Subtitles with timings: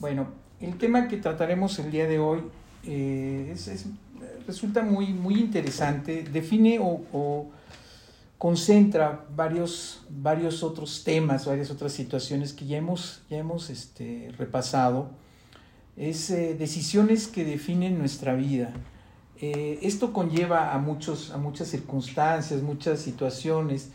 [0.00, 0.28] Bueno,
[0.60, 2.42] el tema que trataremos el día de hoy
[2.84, 3.52] eh,
[4.46, 7.50] resulta muy, muy interesante, define o,
[8.38, 15.10] concentra varios, varios otros temas, varias otras situaciones que ya hemos, ya hemos este, repasado.
[15.96, 18.72] Es eh, decisiones que definen nuestra vida.
[19.40, 23.90] Eh, esto conlleva a, muchos, a muchas circunstancias, muchas situaciones.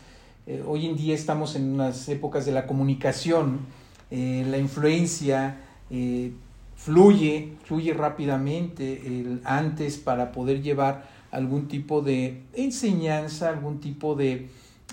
[0.66, 3.60] hoy en día estamos en unas épocas de la comunicación,
[4.10, 6.32] la influencia, eh,
[6.76, 14.48] fluye, fluye rápidamente antes para poder llevar algún tipo de enseñanza, algún tipo de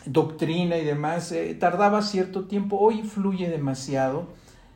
[0.05, 1.31] doctrina y demás.
[1.31, 4.27] Eh, tardaba cierto tiempo, hoy fluye demasiado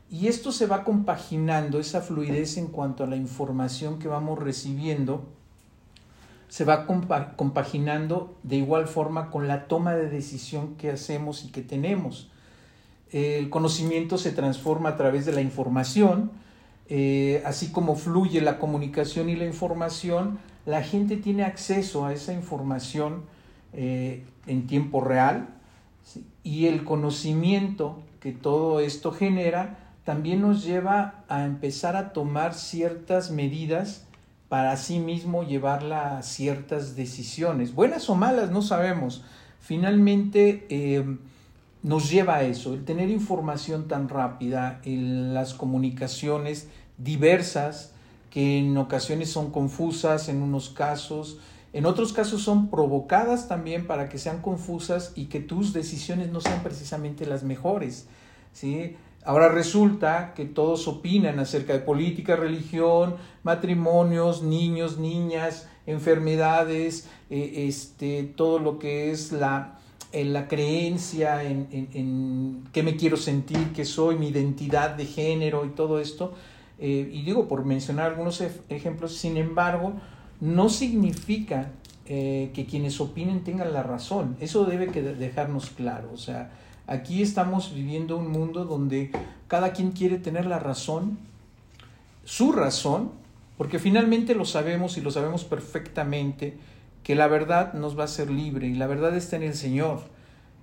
[0.09, 5.25] y esto se va compaginando, esa fluidez en cuanto a la información que vamos recibiendo,
[6.47, 11.63] se va compaginando de igual forma con la toma de decisión que hacemos y que
[11.63, 12.29] tenemos
[13.11, 16.31] el conocimiento se transforma a través de la información,
[16.87, 22.33] eh, así como fluye la comunicación y la información, la gente tiene acceso a esa
[22.33, 23.23] información
[23.73, 25.49] eh, en tiempo real
[26.43, 33.31] y el conocimiento que todo esto genera también nos lleva a empezar a tomar ciertas
[33.31, 34.05] medidas
[34.49, 39.23] para sí mismo llevarla a ciertas decisiones, buenas o malas, no sabemos.
[39.59, 41.17] Finalmente, eh,
[41.85, 47.93] nos lleva a eso, el tener información tan rápida, en las comunicaciones diversas,
[48.31, 51.37] que en ocasiones son confusas en unos casos,
[51.73, 56.41] en otros casos son provocadas también para que sean confusas y que tus decisiones no
[56.41, 58.07] sean precisamente las mejores.
[58.51, 58.95] ¿sí?
[59.23, 68.23] Ahora resulta que todos opinan acerca de política, religión, matrimonios, niños, niñas, enfermedades, eh, este,
[68.23, 69.74] todo lo que es la,
[70.15, 75.65] en la creencia en, en, qué me quiero sentir, qué soy, mi identidad de género
[75.65, 76.33] y todo esto.
[76.79, 79.91] Eh, y digo, por mencionar algunos ejemplos, sin embargo,
[80.39, 81.71] no significa
[82.05, 84.37] eh, que quienes opinen tengan la razón.
[84.39, 86.09] Eso debe que dejarnos claro.
[86.13, 86.49] O sea,
[86.87, 89.11] aquí estamos viviendo un mundo donde
[89.49, 91.17] cada quien quiere tener la razón,
[92.23, 93.11] su razón,
[93.57, 96.57] porque finalmente lo sabemos y lo sabemos perfectamente
[97.03, 100.14] que la verdad nos va a hacer libre y la verdad está en el Señor.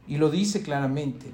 [0.06, 1.32] Y lo dice claramente,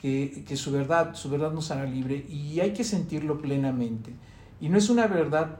[0.00, 4.12] que, su verdad, su verdad nos hará libre y hay que sentirlo plenamente.
[4.60, 5.58] Y no es una verdad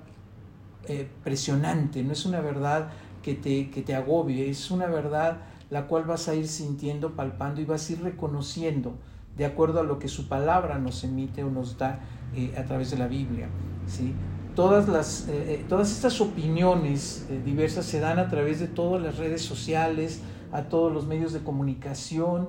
[0.86, 2.90] eh, presionante, no es una verdad
[3.22, 5.38] que te, que te agobie, es una verdad
[5.70, 8.94] la cual vas a ir sintiendo, palpando y vas a ir reconociendo
[9.36, 12.00] de acuerdo a lo que su palabra nos emite o nos da
[12.34, 13.48] eh, a través de la Biblia.
[13.86, 14.14] ¿sí?
[14.54, 19.42] todas, las, eh, todas estas opiniones diversas se dan a través de todas las redes
[19.42, 20.20] sociales,
[20.52, 22.48] a todos los medios de comunicación.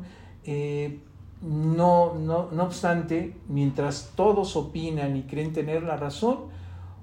[1.41, 6.45] no, no, no obstante, mientras todos opinan y creen tener la razón,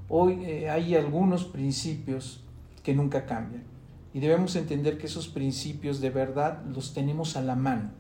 [0.09, 2.43] hoy hay algunos principios
[2.83, 3.65] que nunca cambian.
[4.13, 7.91] Y debemos entender que esos principios de verdad los tenemos a la mano.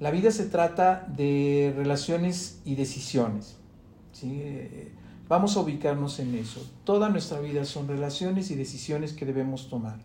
[0.00, 3.56] La vida se trata de relaciones y decisiones.
[4.12, 4.42] ¿sí?
[5.28, 6.60] Vamos a ubicarnos en eso.
[6.82, 9.98] Toda nuestra vida son relaciones y decisiones que debemos tomar,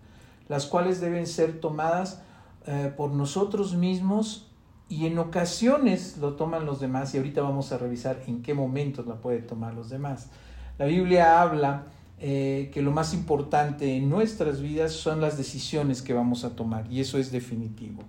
[0.47, 2.21] las cuales deben ser tomadas
[2.67, 4.47] eh, por nosotros mismos
[4.87, 9.07] y en ocasiones lo toman los demás y ahorita vamos a revisar en qué momentos
[9.07, 10.29] la pueden tomar los demás.
[10.77, 11.85] La Biblia habla
[12.19, 16.91] eh, que lo más importante en nuestras vidas son las decisiones que vamos a tomar
[16.91, 18.03] y eso es definitivo.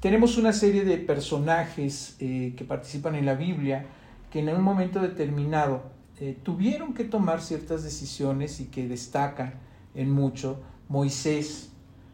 [0.00, 3.86] Tenemos una serie de personajes eh, que participan en la Biblia
[4.30, 5.98] que en un momento determinado
[6.42, 9.54] tuvieron que tomar ciertas decisiones y que destaca
[9.94, 10.60] en mucho
[10.90, 11.69] Moisés,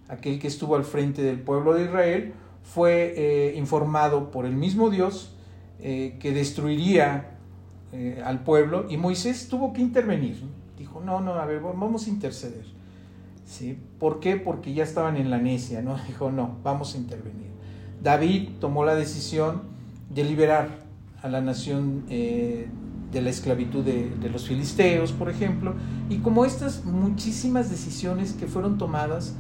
[0.09, 4.91] aquel que estuvo al frente del pueblo de Israel, fue eh, informado por el mismo
[4.91, 5.35] Dios
[5.81, 7.33] eh, que destruiría
[8.25, 10.43] al pueblo y Moisés tuvo que intervenir.
[10.77, 12.67] Dijo, no, no, a ver, vamos a interceder.
[13.47, 13.79] ¿Sí?
[13.99, 14.37] ¿Por qué?
[14.37, 15.97] Porque ya estaban en la necia, ¿no?
[16.07, 17.47] Dijo, no, vamos a intervenir.
[18.03, 19.63] David tomó la decisión
[20.11, 20.69] de liberar
[21.23, 22.05] a la nación
[23.13, 25.75] de la esclavitud de, los filisteos, por ejemplo,
[26.11, 29.35] y como estas muchísimas decisiones que fueron tomadas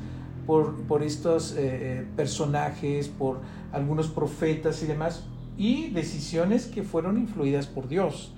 [0.46, 3.40] por, por estos eh, eh, personajes, por
[3.72, 5.24] algunos profetas y demás,
[5.56, 8.32] y decisiones que fueron influidas por Dios.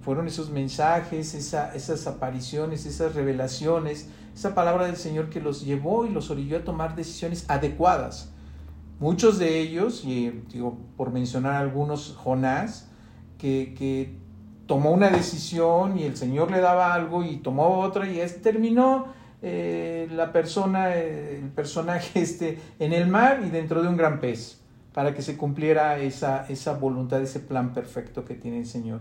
[0.00, 6.10] Fueron esos mensajes, esas apariciones, esas revelaciones, esa palabra del Señor que los llevó y
[6.10, 8.32] los orilló a tomar decisiones adecuadas.
[9.00, 12.88] Muchos de ellos, y digo, por mencionar algunos, Jonás,
[13.36, 14.16] que, que
[14.66, 19.06] tomó una decisión y el Señor le daba algo y tomó otra y es, terminó
[19.40, 24.58] eh, la persona, el personaje este, en el mar y dentro de un gran pez
[24.92, 29.00] para que se cumpliera esa, esa voluntad, ese plan perfecto que tiene el Señor.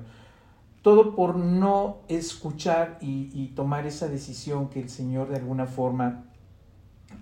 [0.84, 6.26] todo por no escuchar y, tomar esa decisión que el Señor de alguna forma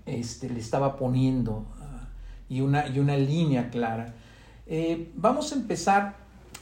[0.06, 2.10] este, le estaba poniendo ah,
[2.50, 4.14] y, una, y una línea clara.
[4.68, 6.16] Eh, vamos a empezar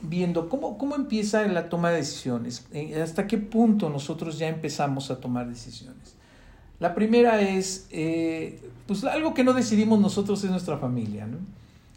[0.03, 5.09] viendo cómo, cómo empieza la toma de decisiones, eh, hasta qué punto nosotros ya empezamos
[5.09, 6.12] a tomar decisiones.
[6.83, 11.37] La primera es, eh, pues algo que no decidimos nosotros es nuestra familia, ¿no?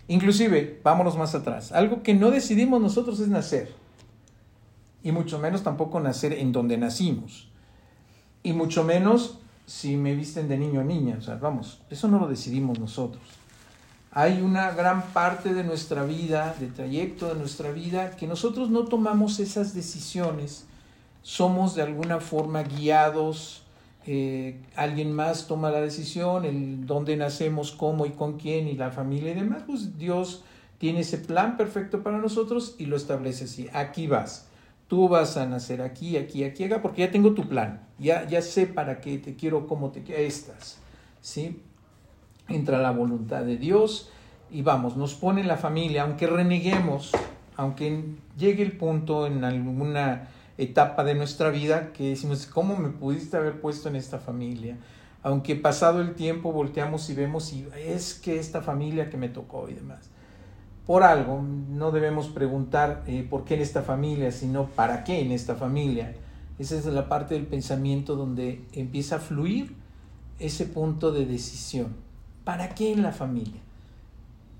[0.07, 3.75] Inclusive, vámonos más atrás, algo que no decidimos nosotros es nacer,
[5.03, 7.49] y mucho menos tampoco nacer en donde nacimos,
[8.45, 12.21] y mucho menos si me visten de niño o niña, o sea, vamos, eso no
[12.21, 13.25] lo decidimos nosotros
[14.13, 18.85] hay una gran parte de nuestra vida, de trayecto de nuestra vida, que nosotros no
[18.85, 20.65] tomamos esas decisiones,
[21.23, 23.66] somos de alguna forma guiados,
[24.07, 28.91] eh, alguien más toma la decisión, el dónde nacemos, cómo y con quién y la
[28.91, 30.45] familia y demás, pues Dios
[30.79, 34.49] tiene ese plan perfecto para nosotros y lo establece así, aquí vas.
[34.89, 37.81] Tú vas a nacer aquí, aquí, aquí, acá, porque ya tengo tu plan.
[37.99, 40.23] Ya, ya sé para qué te quiero, cómo te quiero.
[40.23, 40.79] Estás.
[41.21, 41.61] ¿sí?
[42.49, 44.11] entra la voluntad de Dios
[44.51, 47.11] y vamos, nos pone la familia, aunque reneguemos,
[47.57, 48.05] aunque
[48.39, 53.61] llegue el punto en alguna etapa de nuestra vida que decimos, ¿cómo me pudiste haber
[53.61, 54.77] puesto en esta familia?
[55.23, 59.69] Aunque pasado el tiempo volteamos y vemos y es que esta familia que me tocó
[59.69, 60.11] y demás.
[60.87, 65.33] Por algo, no debemos preguntar eh, por qué en esta familia, sino para qué en
[65.33, 66.15] esta familia.
[66.61, 69.75] Esa es la parte del pensamiento donde empieza a fluir
[70.39, 71.97] ese punto de decisión.
[72.45, 73.61] ¿Para qué en la familia?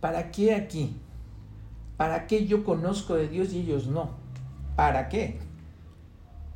[0.01, 0.97] ¿Para qué aquí?
[1.97, 4.11] ¿Para qué yo conozco de Dios y ellos no?
[4.75, 5.39] ¿Para qué?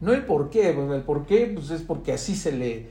[0.01, 2.91] No el por qué, pues el por qué pues es porque así se le,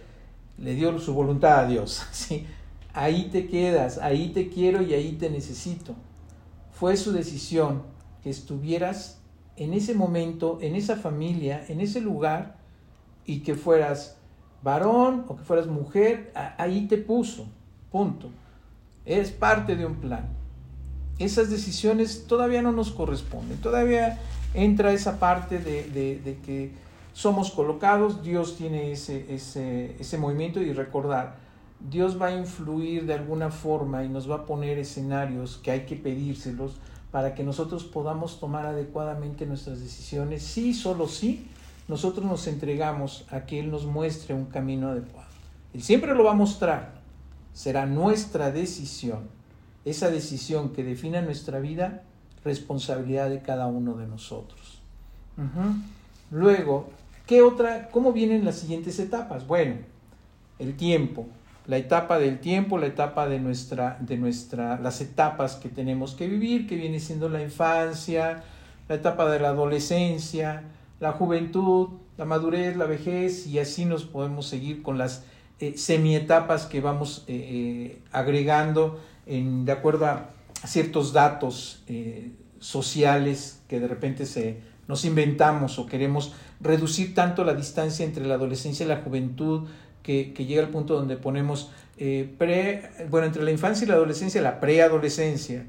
[0.57, 2.05] le dio su voluntad a Dios.
[2.11, 2.45] ¿sí?
[2.93, 5.95] Ahí te quedas, ahí te quiero y ahí te necesito.
[6.71, 7.83] Fue su decisión
[8.23, 9.19] que estuvieras
[9.57, 12.55] en ese momento, en esa familia, en ese lugar
[13.25, 14.17] y que fueras
[14.63, 17.47] varón o que fueras mujer, ahí te puso.
[17.91, 18.29] Punto.
[19.05, 20.29] Es parte de un plan.
[21.17, 23.59] Esas decisiones todavía no nos corresponden.
[23.59, 24.19] Todavía
[24.53, 26.71] entra esa parte de, que
[27.13, 31.35] somos colocados, Dios tiene ese, ese, ese movimiento y recordar,
[31.79, 35.85] Dios va a influir de alguna forma y nos va a poner escenarios que hay
[35.85, 36.73] que pedírselos
[37.11, 40.43] para que nosotros podamos tomar adecuadamente nuestras decisiones.
[40.43, 41.47] Sí, solo sí,
[41.87, 45.29] nosotros nos entregamos a que Él nos muestre un camino adecuado.
[45.73, 47.01] Él siempre lo va a mostrar,
[47.53, 49.27] será nuestra decisión,
[49.85, 52.03] esa decisión que defina nuestra vida,
[52.43, 54.81] responsabilidad de cada uno de nosotros.
[56.31, 56.89] Luego,
[57.29, 57.89] ¿qué otra?
[57.91, 59.45] ¿Cómo vienen las siguientes etapas?
[59.45, 59.75] Bueno,
[60.57, 61.27] el tiempo,
[61.67, 66.27] la etapa del tiempo, la etapa de nuestra, de nuestra, las etapas que tenemos que
[66.27, 68.41] vivir, que viene siendo la infancia,
[68.87, 70.63] la etapa de la adolescencia,
[70.99, 75.23] la juventud, la madurez, la vejez, y así nos podemos seguir con las
[75.59, 80.31] eh, semietapas que vamos eh, eh, agregando en, de acuerdo a
[80.65, 81.83] ciertos datos
[82.57, 88.33] sociales que de repente se, nos inventamos o queremos reducir tanto la distancia entre la
[88.33, 89.67] adolescencia y la juventud
[90.01, 94.59] que, llega al punto donde ponemos pre, bueno, entre la infancia y la adolescencia, la
[94.59, 95.67] preadolescencia,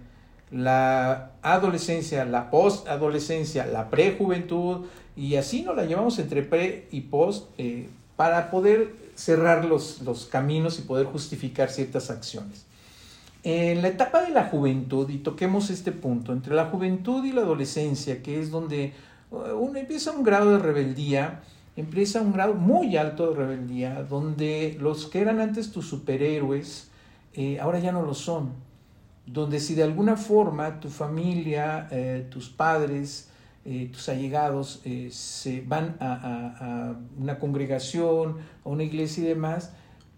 [0.50, 7.50] la adolescencia, la postadolescencia, la prejuventud, y así nos la llevamos entre pre y post
[8.17, 12.65] para poder cerrar los, los caminos y poder justificar ciertas acciones.
[13.43, 17.41] En la etapa de la juventud, y toquemos este punto, entre la juventud y la
[17.41, 18.93] adolescencia, que es donde
[19.31, 21.43] uno empieza un grado de rebeldía,
[21.77, 26.91] empieza un grado muy alto de rebeldía, donde los que eran antes tus superhéroes,
[27.34, 28.53] eh, ahora ya no lo son.
[29.27, 33.31] Donde si de alguna forma tu familia, eh, tus padres,
[33.65, 39.72] eh, tus allegados se van a, una congregación, a una iglesia y demás,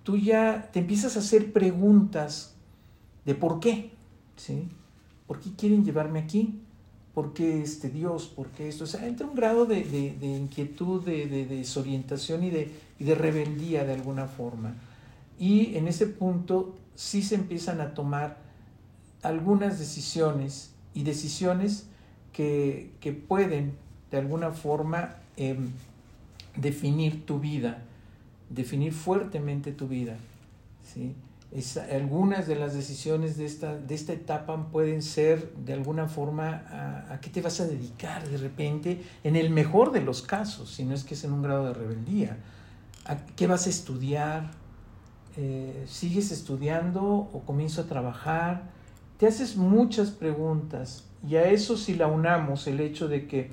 [0.05, 2.55] tú ya te empiezas a hacer preguntas
[3.25, 3.93] de por qué,
[4.37, 4.69] ¿sí?
[5.27, 6.61] ¿Por qué quieren llevarme aquí?
[7.15, 8.27] ¿Por qué este Dios?
[8.27, 8.85] ¿Por qué esto?
[8.85, 9.81] O sea, entra un grado de,
[10.23, 14.75] inquietud, de, desorientación y de, y de rebeldía de alguna forma.
[15.39, 18.39] Y en ese punto sí se empiezan a tomar
[19.23, 21.87] algunas decisiones y decisiones
[22.33, 22.91] que,
[23.29, 23.75] pueden
[24.11, 25.71] de alguna forma em,
[26.57, 27.83] definir tu vida,
[28.51, 30.17] definir fuertemente tu vida.
[30.85, 31.15] ¿sí?
[31.91, 36.65] Algunas de las decisiones de esta, de esta etapa pueden ser de alguna forma
[37.11, 40.85] a, qué te vas a dedicar de repente, en el mejor de los casos, si
[40.85, 42.39] no es que es en un grado de rebeldía.
[43.05, 44.51] ¿A qué vas a estudiar?
[45.37, 48.71] Eh, ¿Sigues estudiando o comienzo a trabajar?
[49.19, 53.51] Te haces muchas preguntas y a eso si la unamos el hecho de que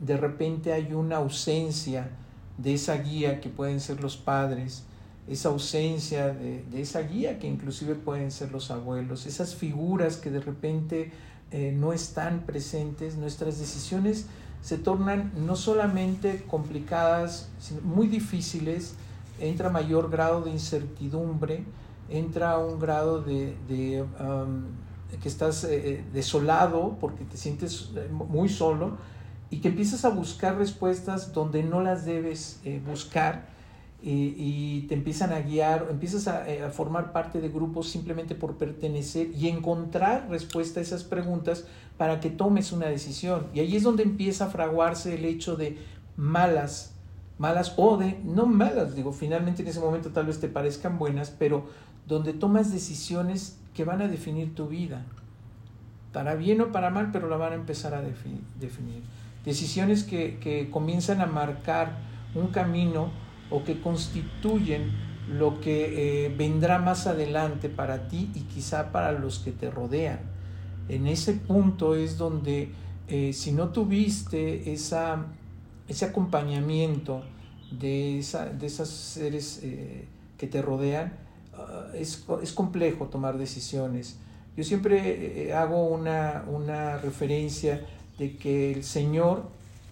[0.00, 2.08] de repente hay una ausencia
[2.56, 4.84] de esa guía que pueden ser los padres,
[5.28, 10.40] esa ausencia de, esa guía que inclusive pueden ser los abuelos, esas figuras que de
[10.40, 11.12] repente
[11.50, 14.26] eh, no están presentes, nuestras decisiones
[14.62, 18.94] se tornan no solamente complicadas, sino muy difíciles,
[19.40, 21.64] entra mayor grado de incertidumbre,
[22.08, 24.64] entra un grado de, um,
[25.20, 28.96] que estás eh, eh, desolado porque te sientes muy solo
[29.50, 33.51] y que empiezas a buscar respuestas donde no las debes buscar
[34.04, 39.28] y, te empiezan a guiar, empiezas eh, a, formar parte de grupos simplemente por pertenecer
[39.30, 41.66] y encontrar respuesta a esas preguntas
[41.96, 43.46] para que tomes una decisión.
[43.54, 45.78] Y ahí es donde empieza a fraguarse el hecho de
[46.16, 46.94] malas,
[47.38, 51.30] malas o de no malas, digo, finalmente en ese momento tal vez te parezcan buenas,
[51.30, 51.66] pero
[52.08, 55.04] donde tomas decisiones que van a definir tu vida,
[56.12, 59.02] para bien o para mal, pero la van a empezar a definir.
[59.44, 61.98] Decisiones que, que comienzan a marcar
[62.34, 63.10] un camino
[63.52, 64.90] o que constituyen
[65.28, 70.20] lo que eh, vendrá más adelante para ti y quizá para los que te rodean.
[70.88, 72.70] En ese punto es donde
[73.08, 75.26] eh, si no tuviste esa,
[75.86, 77.22] ese acompañamiento
[77.70, 80.06] de, esos seres eh,
[80.36, 81.12] que te rodean,
[81.54, 84.18] ah, es, es, complejo tomar decisiones.
[84.56, 87.86] Yo siempre hago una, una, referencia
[88.18, 89.44] de que el Señor,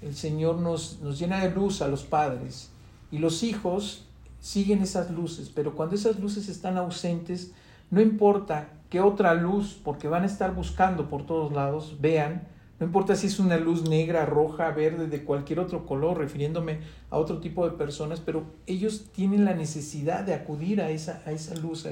[0.02, 2.71] el Señor nos, nos llena de luz a los padres
[3.11, 4.07] y los hijos
[4.40, 7.52] siguen esas luces, pero cuando esas luces están ausentes,
[7.90, 12.49] no importa qué otra luz, porque van a estar buscando por todos lados, vean,
[12.79, 17.19] no importa si es una luz negra, roja, verde, de cualquier otro color, refiriéndome a
[17.19, 21.87] otro tipo de personas, pero ellos tienen la necesidad de acudir a esa, a luz.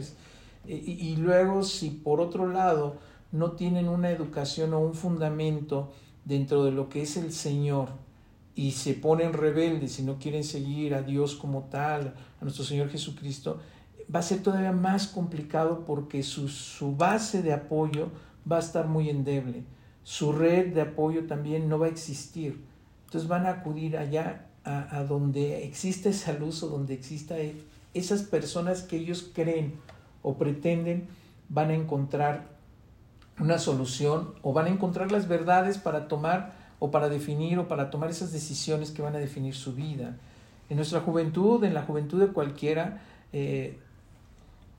[0.66, 2.96] Y, y luego, si por otro lado
[3.32, 5.92] no tienen una educación o un fundamento
[6.24, 7.90] dentro de lo que es el Señor,
[8.58, 12.88] y se ponen rebeldes y no quieren seguir a Dios como tal, a nuestro Señor
[12.88, 13.60] Jesucristo,
[14.12, 18.08] va a ser todavía más complicado porque su, su base de apoyo
[18.50, 19.62] va a estar muy endeble.
[20.02, 22.64] Su red de apoyo también no va a existir.
[23.04, 27.36] Entonces van a acudir allá a, a donde existe esa luz o donde exista
[27.94, 29.74] esas personas que ellos creen
[30.20, 31.06] o pretenden
[31.48, 32.48] van a encontrar
[33.38, 37.90] una solución o van a encontrar las verdades para tomar o para definir o para
[37.90, 40.16] tomar esas decisiones que van a definir su vida.
[40.68, 43.78] En nuestra juventud, en la juventud de cualquiera, eh,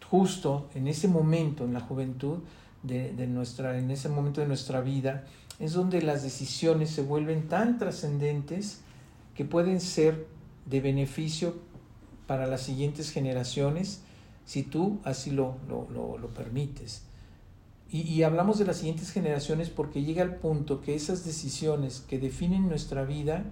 [0.10, 2.40] justo en ese momento, en la juventud
[2.84, 5.26] de, nuestra, en ese momento de nuestra vida,
[5.60, 8.82] es donde las decisiones se vuelven tan trascendentes
[9.36, 10.28] que pueden ser
[10.66, 11.56] de beneficio
[12.28, 14.02] para las siguientes generaciones
[14.46, 17.09] si tú así lo, lo, lo permites.
[17.92, 22.70] Y, hablamos de las siguientes generaciones porque llega el punto que esas decisiones que definen
[22.70, 23.46] nuestra vida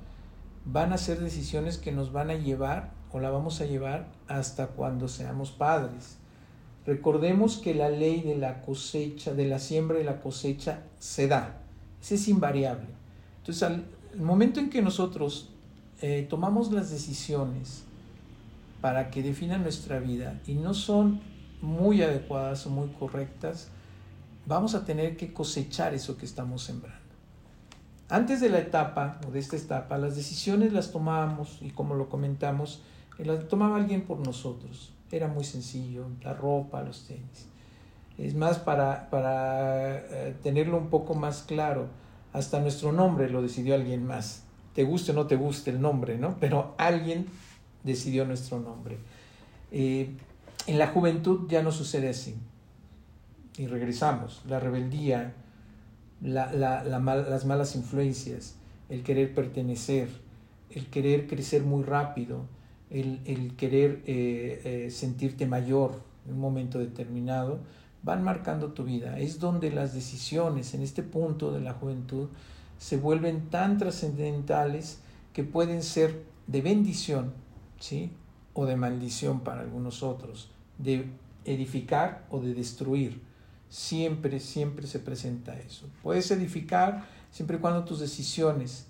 [0.63, 4.67] van a ser decisiones que nos van a llevar o la vamos a llevar hasta
[4.67, 6.17] cuando seamos padres.
[6.85, 11.63] Recordemos que la ley de la cosecha, de la siembra y la cosecha se da.
[11.99, 12.87] Es invariable.
[13.39, 13.85] Entonces, al
[14.17, 15.49] momento en que nosotros
[16.01, 17.85] eh, tomamos las decisiones
[18.81, 21.21] para que definan nuestra vida y no son
[21.59, 23.71] muy adecuadas o muy correctas,
[24.47, 26.97] vamos a tener que cosechar eso que estamos sembrando.
[28.09, 32.07] Antes de la etapa o de esta etapa, las decisiones las tomábamos y como lo
[32.07, 32.81] comentamos,
[33.19, 34.93] eh, las tomaba alguien por nosotros.
[35.11, 37.47] Era muy sencillo, la ropa, los tenis.
[38.17, 41.87] Es más, para, para eh, tenerlo un poco más claro,
[42.31, 44.43] hasta nuestro nombre lo decidió alguien más.
[44.73, 46.37] Te guste o no te guste el nombre, ¿no?
[46.39, 47.27] Pero alguien
[47.83, 48.97] decidió nuestro nombre.
[49.71, 50.15] Eh,
[50.65, 52.37] en la juventud ya no sucede así
[53.57, 55.33] y regresamos, la rebeldía,
[56.21, 58.55] las malas influencias,
[58.89, 60.09] el querer pertenecer,
[60.69, 62.45] el querer crecer muy rápido,
[62.89, 67.59] el, querer eh, eh, sentirte mayor en un momento determinado,
[68.03, 69.19] van marcando tu vida.
[69.19, 72.29] Es donde las decisiones en este punto de la juventud
[72.77, 74.99] se vuelven tan trascendentales
[75.33, 77.33] que pueden ser de bendición,
[77.79, 78.11] ¿sí?
[78.53, 81.05] O de maldición para algunos otros, de
[81.45, 83.21] edificar o de destruir.
[83.69, 85.87] Siempre, siempre se presenta eso.
[86.03, 88.87] Puedes edificar siempre y cuando tus decisiones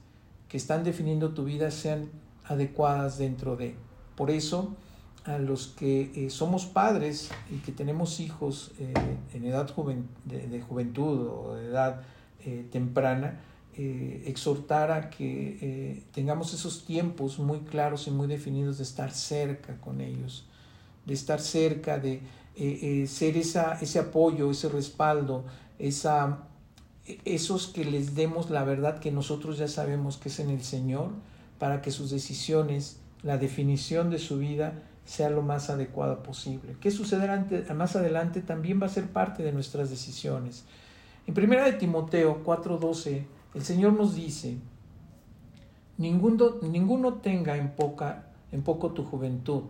[0.48, 2.10] que están definiendo tu vida sean
[2.46, 3.76] adecuadas dentro de.
[4.16, 4.76] Por eso,
[5.28, 8.94] a los que eh, somos padres y que tenemos hijos eh,
[9.34, 9.68] en edad
[10.26, 12.02] de, juventud o de edad
[12.46, 13.42] eh, temprana,
[13.76, 20.02] exhortar a que tengamos esos tiempos muy claros y muy definidos de estar cerca con
[20.02, 20.48] ellos,
[21.06, 22.22] de estar cerca, de
[22.60, 25.46] eh, eh, ser esa, ese apoyo, ese respaldo,
[25.78, 26.40] esa,
[27.24, 31.12] esos que les demos la verdad que nosotros ya sabemos que es en el Señor,
[31.60, 34.74] para que sus decisiones, la definición de su vida,
[35.06, 36.76] sea lo más adecuada posible.
[36.82, 37.46] ¿Qué sucederá
[37.76, 38.42] más adelante?
[38.42, 40.66] También va a ser parte de nuestras decisiones.
[41.28, 44.58] En primera de Timoteo 4:12, el Señor nos dice,
[45.98, 49.64] ninguno, ninguno tenga en, poca, en poco tu juventud,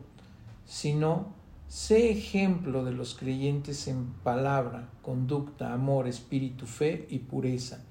[0.65, 1.36] sino
[1.67, 7.83] sé ejemplo de los creyentes en palabra, conducta, amor, espíritu, fe y pureza.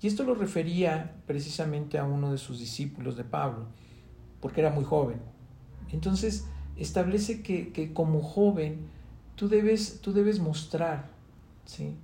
[0.00, 3.66] Y esto lo refería precisamente a uno de sus discípulos de Pablo,
[4.40, 5.20] porque era muy joven.
[5.90, 6.46] Entonces,
[6.76, 8.86] establece que, como joven
[9.34, 11.10] tú debes, tú debes mostrar
[11.64, 11.96] ¿sí?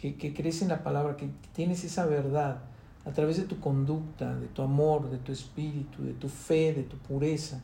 [0.00, 2.62] que, que crees en la palabra, que tienes esa verdad
[3.04, 6.82] a través de tu conducta, de tu amor, de tu espíritu, de tu fe, de
[6.82, 7.60] tu pureza.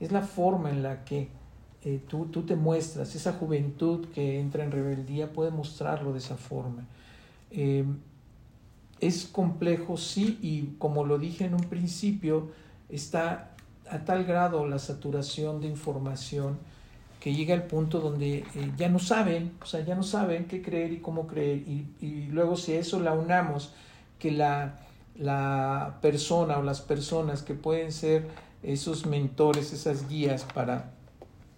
[0.00, 1.30] Es la forma en la que
[1.86, 6.36] eh, tú, tú, te muestras, esa juventud que entra en rebeldía puede mostrarlo de esa
[6.36, 6.84] forma.
[7.52, 7.84] Eh,
[8.98, 12.50] es complejo, sí, y como lo dije en un principio,
[12.88, 13.52] está
[13.88, 16.58] a tal grado la saturación de información
[17.20, 20.62] que llega al punto donde eh, ya no saben, o sea, ya no saben qué
[20.62, 21.58] creer y cómo creer.
[21.68, 23.72] Y, luego si a eso la unamos,
[24.18, 24.80] que la,
[25.14, 28.26] la persona o las personas que pueden ser
[28.64, 30.95] esos mentores, esas guías para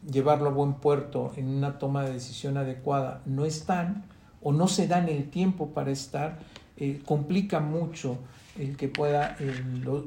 [0.06, 4.04] llevarlo a buen puerto en una toma de decisión adecuada, no están
[4.42, 6.38] o no se dan el tiempo para estar,
[6.76, 8.18] eh, complica mucho
[8.58, 9.36] el que pueda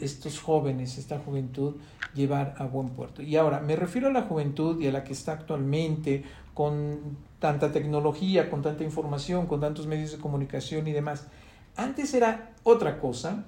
[0.01, 1.75] estos jóvenes, esta juventud,
[2.13, 3.21] llevar a buen puerto.
[3.21, 7.71] Y ahora, me refiero a la juventud y a la que está actualmente con tanta
[7.71, 11.27] tecnología, con tanta información, con tantos medios de comunicación y demás.
[11.77, 13.45] Antes era otra cosa,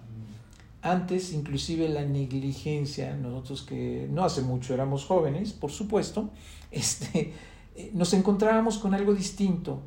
[0.84, 6.30] antes inclusive la negligencia, nosotros que no hace mucho éramos jóvenes, por supuesto,
[6.72, 7.34] este,
[7.76, 9.80] eh, nos encontrábamos con algo distinto,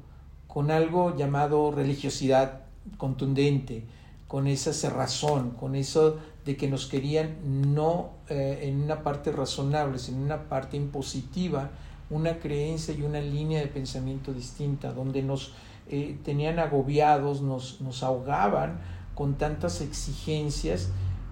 [0.46, 2.62] con algo llamado religiosidad
[2.96, 3.84] contundente,
[4.26, 9.98] con esa cerrazón, con eso de que nos querían no eh, en una parte razonable,
[9.98, 11.70] sino en una parte impositiva,
[12.08, 15.52] una creencia y una línea de pensamiento distinta, donde nos
[15.90, 18.80] eh, tenían agobiados, nos, nos ahogaban
[19.16, 20.90] con tantas exigencias,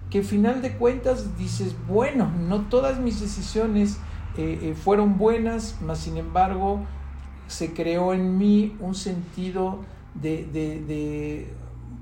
[0.09, 3.99] que al final de cuentas dices, bueno, no todas mis decisiones
[4.35, 6.81] eh, fueron buenas, mas sin embargo
[7.47, 9.79] se creó en mí un sentido
[10.13, 11.47] de, de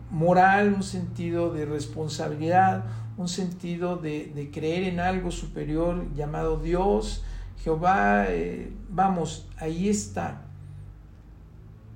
[0.10, 2.86] moral, un sentido de responsabilidad,
[3.17, 7.24] un sentido de, creer en algo superior llamado Dios,
[7.63, 10.41] Jehová, eh, vamos, ahí está.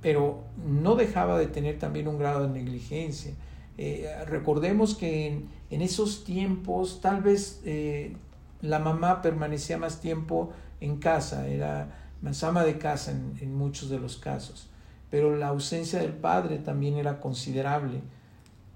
[0.02, 3.34] Pero no dejaba de tener también un grado de negligencia.
[3.78, 8.16] Eh, recordemos que en, esos tiempos tal vez eh,
[8.62, 14.00] la mamá permanecía más tiempo en casa, era más ama de casa en muchos de
[14.00, 14.70] los casos
[15.10, 18.02] pero la ausencia del padre también era considerable,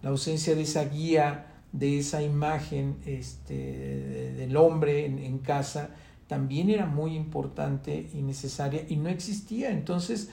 [0.01, 5.89] la ausencia de esa guía, de esa imagen este, del hombre en, casa,
[6.27, 9.71] también era muy importante y necesaria y no existía.
[9.71, 10.29] Entonces,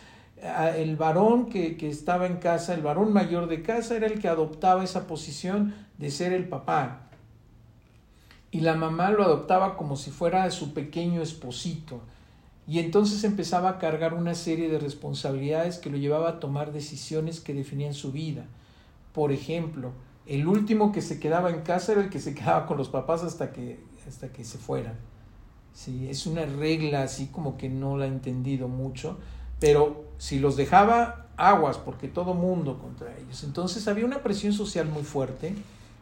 [0.77, 4.29] el varón que, que, estaba en casa, el varón mayor de casa, era el que
[4.29, 7.09] adoptaba esa posición de ser el papá.
[8.51, 12.01] Y la mamá lo adoptaba como si fuera su pequeño esposito.
[12.67, 17.41] Y entonces empezaba a cargar una serie de responsabilidades que lo llevaba a tomar decisiones
[17.41, 18.45] que definían su vida.
[19.13, 19.93] Por ejemplo,
[20.27, 23.23] el último que se quedaba en casa era el que se quedaba con los papás
[23.23, 24.97] hasta que, hasta que se fueran.
[25.73, 29.19] Sí, es una regla así como que no la he entendido mucho,
[29.61, 33.45] pero si los dejaba aguas, porque todo mundo contra ellos.
[33.45, 35.55] Entonces había una presión social muy fuerte,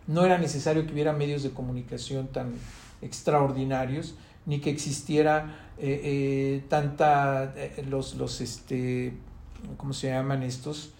[0.06, 2.54] no era necesario que hubiera medios de comunicación tan
[3.02, 4.14] extraordinarios,
[4.46, 9.12] ni que existiera eh, eh, tanta, eh, los, los, este,
[9.76, 10.92] ¿cómo se llaman estos?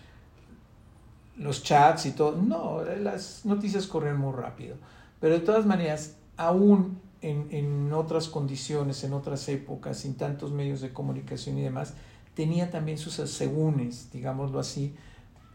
[1.39, 2.37] Los chats y todo.
[2.37, 4.77] No, las noticias corren muy rápido.
[5.21, 10.81] Pero de todas maneras, aún en, en otras condiciones, en otras épocas, sin tantos medios
[10.81, 11.95] de comunicación y demás,
[12.37, 14.95] tenía también sus asegúnes, digámoslo así,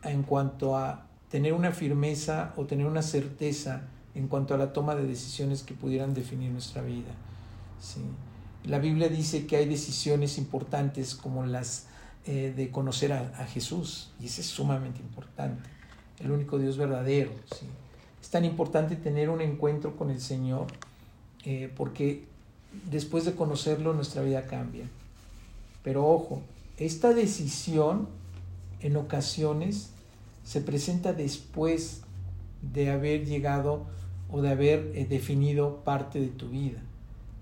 [0.03, 3.83] en cuanto a tener una firmeza o tener una certeza
[4.15, 7.11] en cuanto a la toma de decisiones que pudieran definir nuestra vida.
[7.79, 8.01] ¿sí?
[8.65, 11.85] La Biblia dice que hay decisiones importantes como las
[12.25, 15.69] eh, de conocer a, Jesús, y eso es sumamente importante,
[16.19, 17.31] el único Dios verdadero.
[17.57, 17.67] ¿sí?
[18.19, 20.65] Es tan importante tener un encuentro con el Señor,
[21.45, 22.25] eh, porque
[22.89, 24.85] después de conocerlo nuestra vida cambia.
[25.83, 26.41] Pero ojo,
[26.85, 28.07] esta decisión
[28.79, 29.91] en ocasiones
[30.43, 32.01] se presenta después
[32.61, 33.85] de haber llegado
[34.29, 36.81] o de haber eh, definido parte de tu vida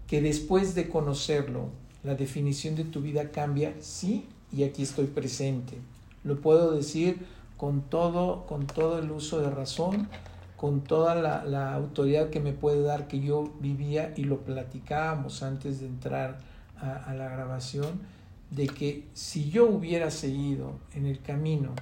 [0.10, 1.69] que después de conocerlo,
[2.04, 5.78] la definición de tu vida cambia, sí, y aquí estoy presente.
[6.23, 10.10] Lo puedo decir con todo, con todo el uso de razón,
[10.58, 15.80] con toda la, autoridad que me puede dar que yo vivía y lo platicábamos antes
[15.80, 16.39] de entrar
[16.82, 18.02] a, la grabación,
[18.51, 21.73] de que si yo hubiera seguido en el camino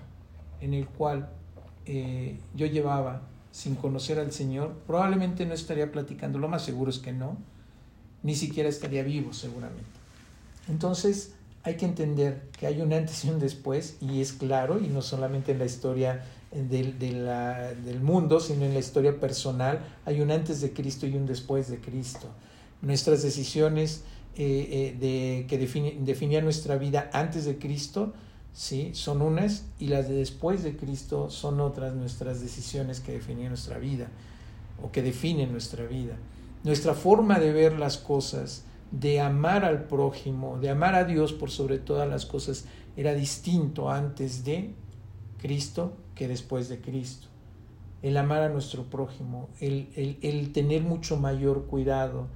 [0.60, 1.30] en el cual
[1.86, 6.99] eh, yo llevaba sin conocer al Señor, probablemente no estaría platicando, lo más seguro es
[6.99, 7.38] que no,
[8.23, 9.86] ni siquiera estaría vivo seguramente.
[10.67, 14.88] Entonces hay que entender que hay un antes y un después, y es claro, y
[14.88, 20.32] no solamente en la historia del, del mundo, sino en la historia personal, hay un
[20.32, 22.30] antes de Cristo y un después de Cristo.
[22.82, 24.03] Nuestras decisiones
[24.38, 28.13] eh, eh, de, que definían nuestra vida antes de Cristo,
[28.54, 28.91] ¿sí?
[28.93, 33.80] son unas, y las de después de Cristo son otras nuestras decisiones que definían nuestra
[33.80, 34.10] vida,
[34.82, 36.17] o que definen nuestra vida.
[36.63, 41.50] Nuestra forma de ver las cosas, de amar al prójimo, de amar a Dios por
[41.50, 44.73] sobre todas las cosas, era distinto antes de
[45.39, 47.28] Cristo que después de Cristo.
[48.02, 52.28] El amar a nuestro prójimo, el, el, tener mucho mayor cuidado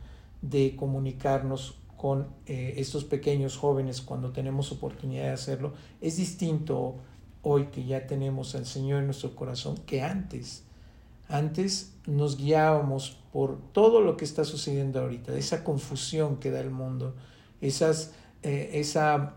[0.42, 6.96] de comunicarnos con eh, estos pequeños jóvenes cuando tenemos oportunidad de hacerlo, es distinto
[7.44, 10.64] hoy que ya tenemos al Señor en nuestro corazón que antes.
[11.30, 16.72] Antes nos guiábamos por todo lo que está sucediendo ahorita, esa confusión que da el
[16.72, 17.14] mundo,
[17.62, 19.36] esas, eh, esa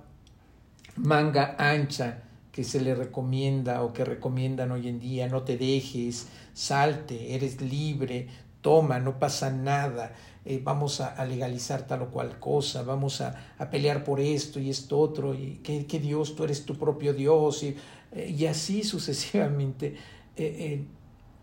[0.96, 6.28] manga ancha que se le recomienda o que recomiendan hoy en día, no te dejes,
[6.54, 8.28] salte, eres libre,
[8.64, 10.14] toma, no pasa nada,
[10.46, 13.36] eh, vamos a, legalizar tal o cual cosa, vamos a,
[13.70, 17.76] pelear por esto y esto otro, y que, Dios, tú eres tu propio Dios, y,
[18.12, 19.96] eh, y así sucesivamente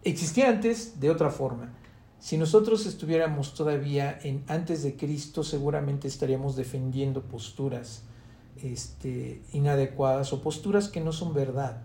[0.03, 1.73] existía antes de otra forma.
[2.19, 8.03] Si nosotros estuviéramos todavía en antes de Cristo, seguramente estaríamos defendiendo posturas
[8.63, 11.81] este, inadecuadas o posturas que no son verdad.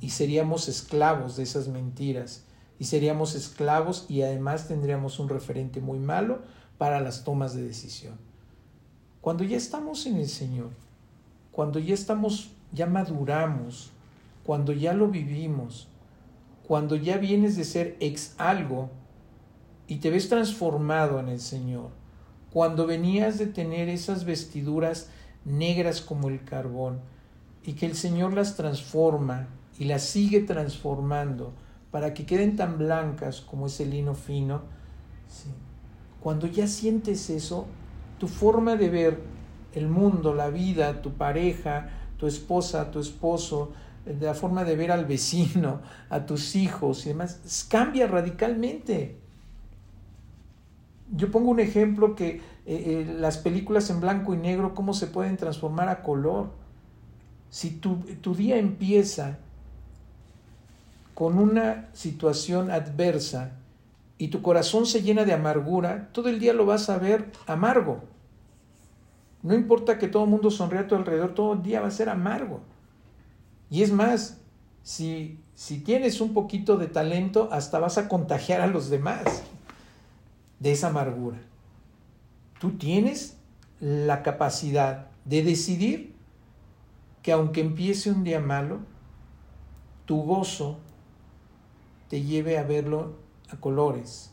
[0.00, 2.45] Y seríamos esclavos de esas mentiras.
[2.78, 6.40] Y seríamos esclavos y además tendríamos un referente muy malo
[6.78, 8.14] para las tomas de decisión.
[9.20, 10.70] Cuando ya estamos en el Señor,
[11.52, 13.90] cuando ya estamos, ya maduramos,
[14.44, 15.88] cuando ya lo vivimos,
[16.66, 18.90] cuando ya vienes de ser ex algo
[19.88, 21.90] y te ves transformado en el Señor,
[22.52, 25.08] cuando venías de tener esas vestiduras
[25.44, 27.00] negras como el carbón
[27.64, 31.52] y que el Señor las transforma y las sigue transformando
[31.96, 34.60] para que queden tan blancas como ese lino fino,
[36.20, 37.68] cuando ya sientes eso,
[38.18, 39.20] tu forma de ver
[39.72, 43.72] el mundo, la vida, tu pareja, tu esposa, tu esposo,
[44.04, 45.80] de la forma de ver al vecino,
[46.10, 49.16] a tus hijos y demás, cambia radicalmente.
[51.10, 55.06] Yo pongo un ejemplo que eh, eh, las películas en blanco y negro, cómo se
[55.06, 56.50] pueden transformar a color.
[57.48, 59.38] Si tu, tu día empieza
[61.16, 63.52] con una situación adversa
[64.18, 68.02] y tu corazón se llena de amargura, todo el día lo vas a ver amargo.
[69.42, 71.90] No importa que todo el mundo sonría a tu alrededor, todo el día va a
[71.90, 72.60] ser amargo.
[73.70, 74.42] Y es más,
[74.82, 79.42] si, si tienes un poquito de talento, hasta vas a contagiar a los demás
[80.60, 81.38] de esa amargura.
[82.60, 83.38] Tú tienes
[83.80, 86.14] la capacidad de decidir
[87.22, 88.80] que aunque empiece un día malo,
[90.04, 90.80] tu gozo
[92.08, 93.16] te lleve a verlo
[93.50, 94.32] a colores,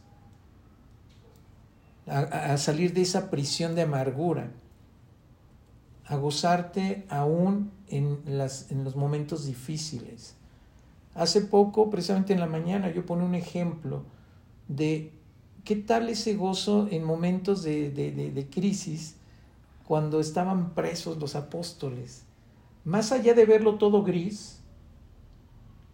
[2.08, 4.52] a, a salir de esa prisión de amargura
[6.06, 10.36] a gozarte aún en, las, en los momentos difíciles.
[11.16, 14.04] Hace poco, precisamente en la mañana, yo pone un ejemplo
[14.68, 15.12] de
[15.64, 19.16] qué tal ese gozo en momentos de, de, de, crisis
[19.88, 22.24] cuando estaban presos los apóstoles.
[22.84, 24.60] Más allá de verlo todo gris,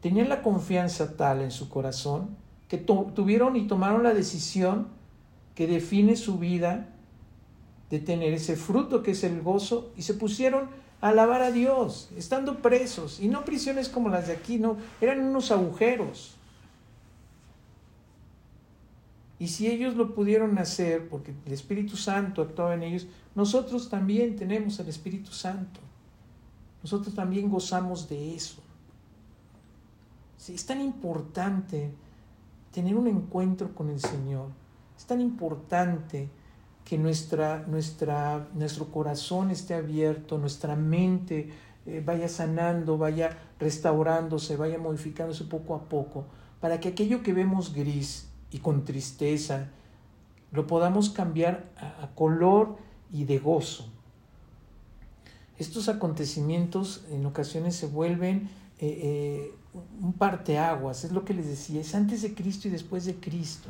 [0.01, 4.87] tenían la confianza tal en su corazón que tuvieron y tomaron la decisión
[5.55, 6.87] que define su vida
[7.89, 10.69] de tener ese fruto que es el gozo y se pusieron
[11.01, 15.21] a alabar a Dios, estando presos, y no prisiones como las de aquí, no, eran
[15.21, 16.35] unos agujeros.
[19.39, 24.35] Y si ellos lo pudieron hacer, porque el Espíritu Santo actuaba en ellos, nosotros también
[24.35, 25.79] tenemos el Espíritu Santo.
[26.83, 28.61] Nosotros también gozamos de eso.
[30.47, 31.91] Es tan importante
[32.71, 34.47] tener un encuentro con el Señor.
[34.97, 36.29] Es tan importante
[36.85, 41.49] que nuestra, nuestra, nuestro corazón esté abierto, nuestra mente
[41.85, 46.25] eh, vaya sanando, vaya restaurándose, vaya modificándose poco a poco,
[46.59, 49.69] para que aquello que vemos gris y con tristeza,
[50.51, 52.77] lo podamos cambiar a, a color
[53.11, 53.87] y de gozo.
[55.59, 58.49] Estos acontecimientos en ocasiones se vuelven
[58.79, 59.53] eh, eh,
[60.01, 63.69] un parteaguas, es lo que les decía, es antes de Cristo y después de Cristo.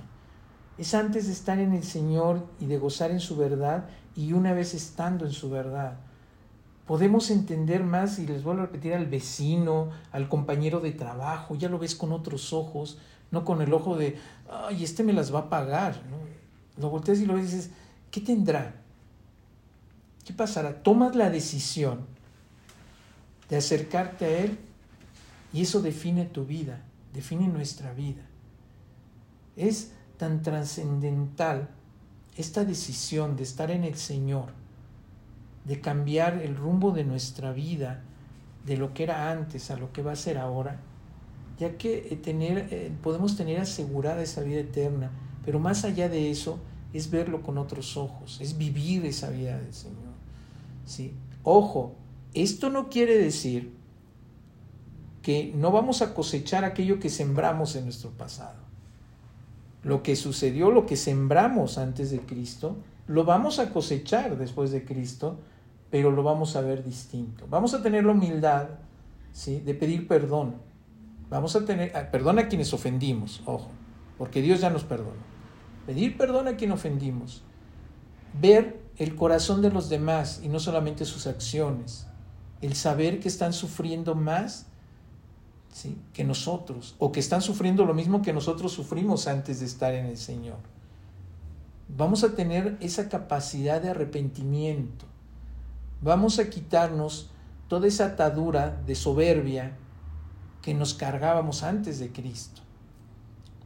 [0.77, 4.53] Es antes de estar en el Señor y de gozar en su verdad y una
[4.53, 5.97] vez estando en su verdad.
[6.85, 11.69] Podemos entender más, y les vuelvo a repetir, al vecino, al compañero de trabajo, ya
[11.69, 12.97] lo ves con otros ojos,
[13.29, 14.17] no con el ojo de,
[14.49, 16.01] ay, este me las va a pagar.
[16.77, 17.71] Lo volteas y lo ves y dices,
[18.09, 18.73] ¿qué tendrá?
[20.25, 20.81] ¿Qué pasará?
[20.81, 22.07] Tomas la decisión
[23.49, 24.59] de acercarte a Él
[25.53, 26.81] y eso define tu vida,
[27.13, 28.21] define nuestra vida.
[29.55, 31.69] Es tan trascendental
[32.37, 34.53] esta decisión de estar en el Señor,
[35.65, 38.03] de cambiar el rumbo de nuestra vida,
[38.65, 40.79] de lo que era antes a lo que va a ser ahora,
[41.57, 45.11] ya que eh, tener, eh, podemos tener asegurada esa vida eterna,
[45.43, 46.59] pero más allá de eso
[46.93, 50.13] es verlo con otros ojos, es vivir esa vida del Señor.
[50.85, 51.13] ¿sí?
[51.43, 51.95] Ojo,
[52.33, 53.78] esto no quiere decir
[55.55, 58.59] no vamos a cosechar aquello que sembramos en nuestro pasado.
[59.83, 64.85] Lo que sucedió, lo que sembramos antes de Cristo, lo vamos a cosechar después de
[64.85, 65.39] Cristo,
[65.89, 67.45] pero lo vamos a ver distinto.
[67.49, 68.67] Vamos a tener la humildad
[69.31, 69.59] ¿sí?
[69.59, 70.55] de pedir perdón.
[71.29, 73.69] Vamos a tener ah, perdón a quienes ofendimos, ojo,
[74.17, 75.29] porque Dios ya nos perdonó.
[75.85, 77.43] Pedir perdón a quien ofendimos.
[78.39, 82.07] Ver el corazón de los demás y no solamente sus acciones.
[82.61, 84.67] El saber que están sufriendo más
[86.13, 90.05] que nosotros, o que están sufriendo lo mismo que nosotros sufrimos antes de estar en
[90.05, 90.57] el Señor.
[91.87, 95.05] Vamos a tener esa capacidad de arrepentimiento.
[96.01, 97.29] Vamos a quitarnos
[97.67, 99.77] toda esa atadura de soberbia
[100.61, 102.61] que nos cargábamos antes de Cristo.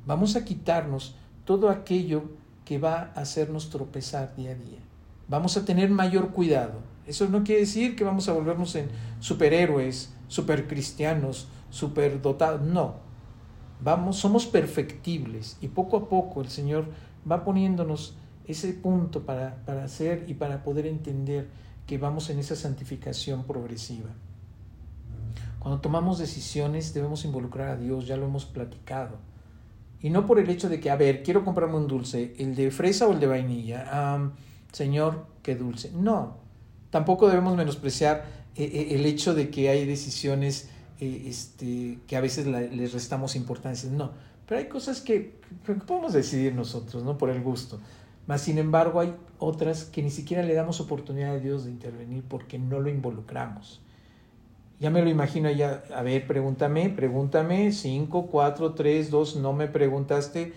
[0.05, 2.23] Vamos a quitarnos todo aquello
[2.65, 4.79] que va a hacernos tropezar día a día.
[5.27, 6.79] Vamos a tener mayor cuidado.
[7.07, 8.89] Eso no quiere decir que vamos a volvernos en
[9.19, 12.97] superhéroes, supercristianos, superdotados, no.
[13.81, 16.85] Vamos, somos perfectibles y poco a poco el Señor
[17.29, 21.49] va poniéndonos ese punto para, para hacer y para poder entender
[21.87, 24.11] que vamos en esa santificación progresiva.
[25.57, 29.17] Cuando tomamos decisiones debemos involucrar a Dios, ya lo hemos platicado.
[29.99, 32.69] Y no por el hecho de que, a ver, quiero comprarme un dulce, el de
[32.69, 34.29] fresa o el de vainilla.
[34.71, 35.91] señor, qué dulce.
[35.91, 36.37] No,
[36.91, 40.69] tampoco debemos menospreciar eh, eh, el hecho de que hay decisiones
[41.03, 43.89] eh, este, que a veces les restamos importancia.
[43.89, 44.11] No,
[44.47, 45.35] pero hay cosas que,
[45.85, 47.17] podemos decidir nosotros, ¿no?
[47.17, 47.79] Por el gusto.
[48.25, 52.23] Mas, sin embargo, hay otras que ni siquiera le damos oportunidad a Dios de intervenir
[52.23, 53.81] porque no lo involucramos.
[54.79, 59.67] Ya me lo imagino ya, a ver, pregúntame, pregúntame, 5, 4, 3, 2, no me
[59.67, 60.53] preguntaste,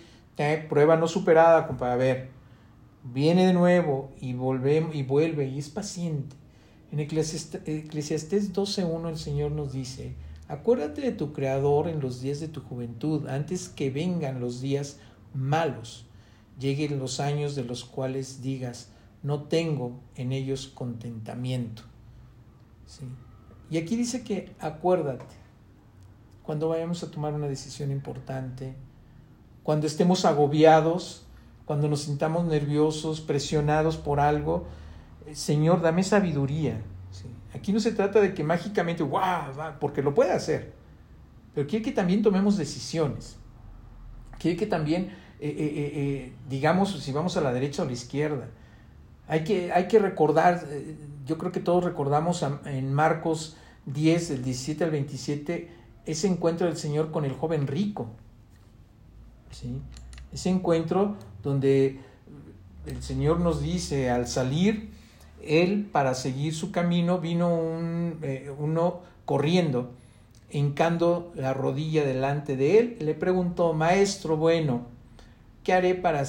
[0.69, 2.29] prueba no superada, compa, a ver,
[3.03, 6.35] viene de nuevo y, y vuelve y es paciente.
[6.91, 10.15] En Eclesiastés 12.1 el Señor nos dice,
[10.47, 14.99] Acuérdate de tu Creador en los días de tu juventud, antes que vengan los días
[15.33, 16.05] malos,
[16.57, 18.89] lleguen los años de los cuales digas,
[19.23, 21.83] no tengo en ellos contentamiento.
[22.85, 23.03] ¿Sí?
[23.69, 25.35] Y aquí dice que acuérdate,
[26.43, 28.73] cuando vayamos a tomar una decisión importante,
[29.63, 31.25] cuando estemos agobiados,
[31.65, 34.65] cuando nos sintamos nerviosos, presionados por algo,
[35.33, 36.81] Señor, dame sabiduría
[37.53, 39.53] Aquí no se trata de que mágicamente, ¡guau!
[39.79, 40.73] porque lo puede hacer.
[41.53, 43.37] Pero quiere que también tomemos decisiones.
[44.37, 45.05] Quiere que también,
[45.39, 48.47] eh, eh, eh, digamos, si vamos a la derecha o a la izquierda.
[49.27, 50.65] Hay que, hay que recordar,
[51.25, 53.57] yo creo que todos recordamos en Marcos
[53.87, 55.69] 10, del 17 al 27,
[56.05, 58.09] ese encuentro del Señor con el joven rico.
[59.51, 59.81] ¿sí?
[60.31, 61.99] Ese encuentro donde
[62.85, 64.91] el Señor nos dice al salir,
[65.43, 69.91] él para seguir su camino vino un, eh, uno corriendo,
[70.51, 74.85] hincando la rodilla delante de él, le preguntó, Maestro bueno,
[75.63, 76.23] ¿qué haré para,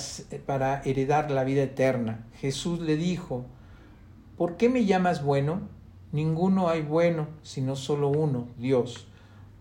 [0.46, 2.26] para heredar la vida eterna?
[2.40, 3.44] Jesús le dijo,
[4.36, 5.60] ¿por qué me llamas bueno?
[6.10, 9.06] Ninguno hay bueno, sino solo uno, Dios.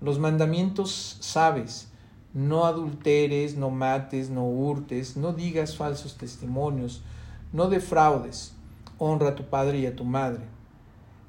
[0.02, 1.92] Los mandamientos sabes,
[2.34, 7.02] no adulteres, no mates, no hurtes, no digas falsos testimonios,
[7.52, 8.57] no defraudes
[8.98, 10.44] honra a tu padre y a tu madre.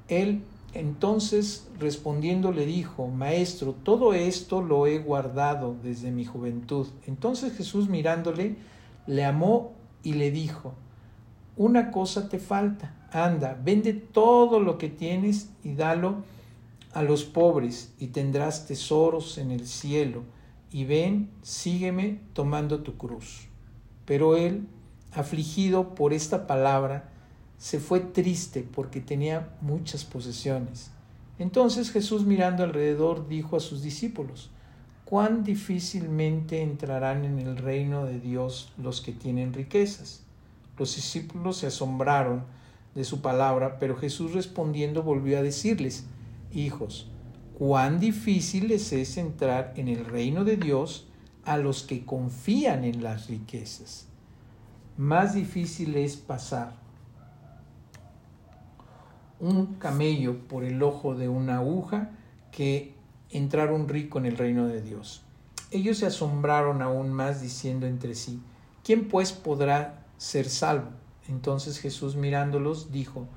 [0.07, 6.87] Él entonces respondiendo le dijo, Maestro, todo esto lo he guardado desde mi juventud.
[7.07, 8.55] Entonces Jesús mirándole,
[9.07, 10.73] le amó y le dijo,
[11.57, 16.23] Una cosa te falta, anda, vende todo lo que tienes y dalo
[16.93, 20.23] a los pobres y tendrás tesoros en el cielo.
[20.71, 23.47] Y ven, sígueme tomando tu cruz.
[24.05, 24.67] Pero él,
[25.11, 27.09] afligido por esta palabra,
[27.59, 30.91] se fue triste porque tenía muchas posesiones.
[31.37, 34.49] Entonces Jesús mirando alrededor dijo a sus discípulos,
[35.03, 40.23] cuán difícilmente entrarán en el reino de Dios los que tienen riquezas.
[40.77, 42.43] Los discípulos se asombraron
[42.95, 46.05] de su palabra, pero Jesús respondiendo volvió a decirles,
[46.53, 47.11] Hijos,
[47.57, 51.07] cuán difícil les es entrar en el reino de Dios
[51.43, 54.07] a los que confían en las riquezas.
[54.97, 56.88] Más difícil es pasar
[59.39, 62.11] un camello por el ojo de una aguja
[62.51, 62.93] que
[63.29, 65.21] entrar un rico en el reino de Dios.
[65.71, 68.41] Ellos se asombraron aún más diciendo entre sí,
[68.83, 70.89] ¿quién pues podrá ser salvo?
[71.27, 73.27] Entonces Jesús mirándolos dijo,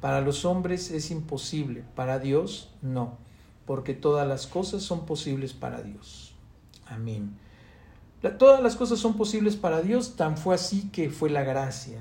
[0.00, 3.18] para los hombres es imposible, para Dios no,
[3.66, 6.34] porque todas las cosas son posibles para Dios.
[6.86, 7.36] Amén.
[8.38, 12.00] todas las cosas son posibles para Dios, tan fue así que fue la gracia.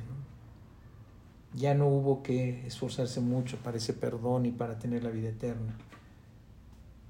[1.53, 5.75] Ya no hubo que esforzarse mucho para ese perdón y para tener la vida eterna.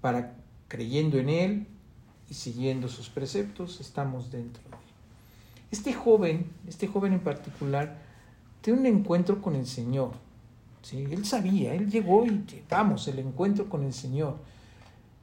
[0.02, 0.36] Para
[0.68, 1.68] creyendo en Él
[2.30, 4.82] y siguiendo sus preceptos, estamos dentro de Él.
[5.72, 7.98] Este joven, este joven en particular,
[8.62, 10.12] tiene un encuentro con el Señor.
[10.82, 11.08] ¿sí?
[11.10, 14.38] Él sabía, él llegó y vamos, el encuentro con el Señor.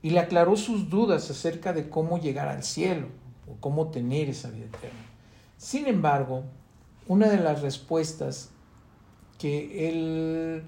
[0.03, 3.09] Y le aclaró sus dudas acerca de cómo llegar al cielo
[3.47, 5.07] o cómo tener esa vida eterna.
[5.57, 6.45] Sin embargo,
[7.09, 8.51] una de las respuestas
[9.39, 10.63] que él,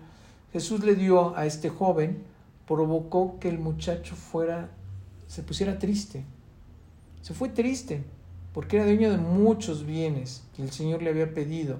[0.53, 2.25] Jesús le dio a este joven
[2.67, 4.71] provocó que el muchacho fuera,
[5.27, 6.25] se pusiera triste.
[7.21, 8.05] Se fue triste
[8.55, 11.79] porque era dueño de muchos bienes que el Señor le había pedido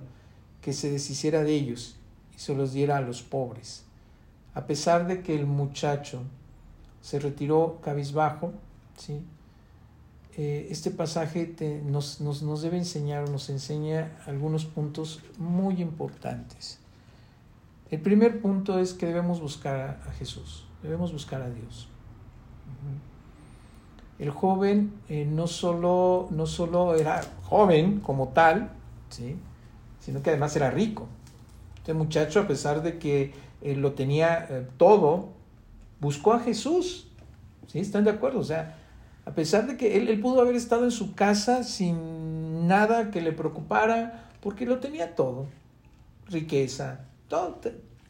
[0.61, 1.97] que se deshiciera de ellos
[2.35, 3.85] y se los diera a los pobres.
[4.53, 6.23] A pesar de que el muchacho
[7.01, 8.53] se retiró cabizbajo,
[8.97, 9.23] ¿sí?
[10.37, 16.79] Eh, este pasaje nos, nos, debe enseñar nos enseña algunos puntos muy importantes.
[17.91, 21.89] El primer punto es que debemos buscar a, Jesús, debemos buscar a Dios.
[24.21, 28.71] El joven eh, no, solo, no solo era joven como tal,
[29.09, 29.37] ¿sí?
[29.99, 31.09] sino que además era rico.
[31.79, 35.31] Este muchacho, a pesar de que eh, lo tenía todo,
[36.01, 37.09] buscó a Jesús.
[37.67, 37.81] ¿Sí?
[37.81, 38.41] ¿Están de acuerdo?
[38.41, 38.80] O sea,
[39.25, 43.21] a pesar de que él, él, pudo haber estado en su casa sin nada que
[43.21, 45.47] le preocupara, porque lo tenía todo.
[46.29, 47.61] Riqueza, todo.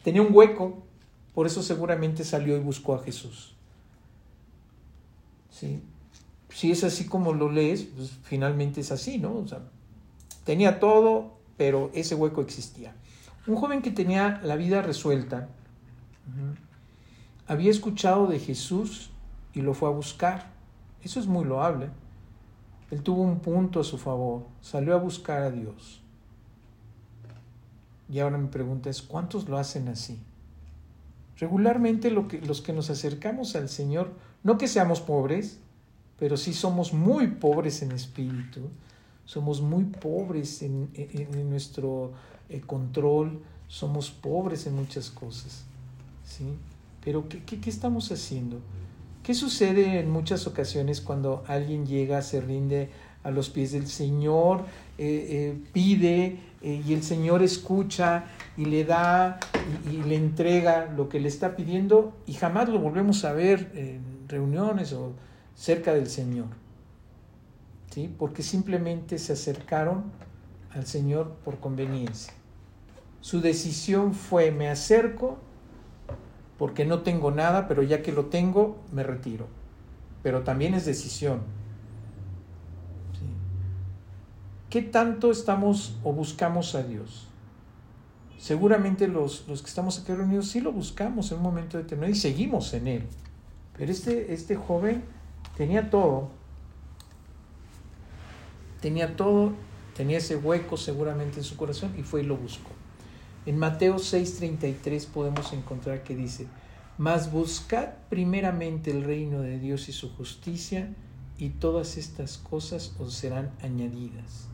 [0.02, 0.82] Tenía un hueco,
[1.34, 3.54] por eso seguramente salió y buscó a Jesús.
[5.50, 5.82] ¿Sí?
[6.50, 9.36] Si es así como lo lees, pues finalmente es así, ¿no?
[9.36, 9.60] O sea,
[10.44, 12.94] tenía todo, pero ese hueco existía.
[13.46, 15.48] Un joven que tenía la vida resuelta,
[17.46, 19.10] había escuchado de Jesús
[19.54, 20.50] y lo fue a buscar.
[21.02, 21.88] Eso es muy loable.
[22.90, 26.00] Él tuvo un punto a su favor, salió a buscar a Dios.
[28.12, 30.18] Y ahora mi pregunta es, ¿cuántos lo hacen así?
[31.38, 35.58] Regularmente lo que, los que nos acercamos al Señor, no que seamos pobres,
[36.18, 38.68] pero sí somos muy pobres en espíritu,
[39.24, 40.90] somos muy pobres en,
[41.48, 42.12] nuestro
[42.48, 45.64] eh, control, somos pobres en muchas cosas.
[46.24, 46.44] ¿sí?
[47.04, 48.60] Pero ¿qué, qué, estamos haciendo?
[49.30, 52.90] ¿Qué sucede en muchas ocasiones cuando alguien llega, se rinde
[53.22, 54.64] a los pies del Señor,
[54.98, 58.24] eh, eh, pide y el Señor escucha
[58.56, 59.38] y le da
[59.86, 63.70] y, y, le entrega lo que le está pidiendo y jamás lo volvemos a ver
[63.76, 65.12] en reuniones o
[65.54, 66.46] cerca del Señor?
[68.18, 70.10] porque simplemente se acercaron
[70.72, 72.32] al Señor por conveniencia.
[73.20, 75.38] Su decisión fue, me acerco
[76.60, 79.46] porque no tengo nada, pero ya que lo tengo, me retiro.
[80.22, 81.40] Pero también es decisión.
[84.68, 87.28] ¿Qué tanto estamos o buscamos a Dios?
[88.36, 92.18] Seguramente los, los, que estamos aquí reunidos sí lo buscamos en un momento determinado y
[92.18, 93.06] seguimos en Él.
[93.78, 95.02] Pero este, este joven
[95.56, 96.28] tenía todo,
[98.82, 99.52] Tenía todo,
[99.96, 102.79] tenía ese hueco seguramente en su corazón y fue y lo buscó.
[103.46, 106.46] En Mateo 6:33 podemos encontrar que dice,
[106.98, 110.94] mas buscad primeramente el reino de Dios y su justicia
[111.38, 114.48] y todas estas cosas os serán añadidas.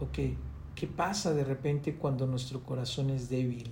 [0.00, 0.18] Ok,
[0.74, 3.70] ¿qué pasa de repente cuando nuestro corazón es débil?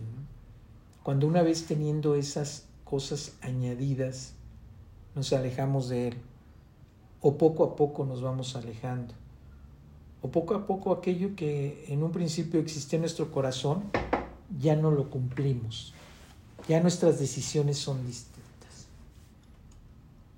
[1.02, 4.34] Cuando una vez teniendo esas cosas añadidas,
[5.14, 6.16] nos alejamos de Él
[7.22, 9.14] o poco a poco nos vamos alejando.
[10.22, 13.84] O poco a poco aquello que en un principio existía en nuestro corazón,
[14.58, 15.94] ya no lo cumplimos.
[16.68, 18.86] Ya nuestras decisiones son distintas.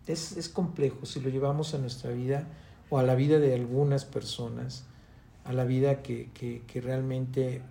[0.06, 2.46] Es, complejo si lo llevamos a nuestra vida
[2.90, 4.84] o a la vida de algunas personas,
[5.44, 7.62] a la vida que, que realmente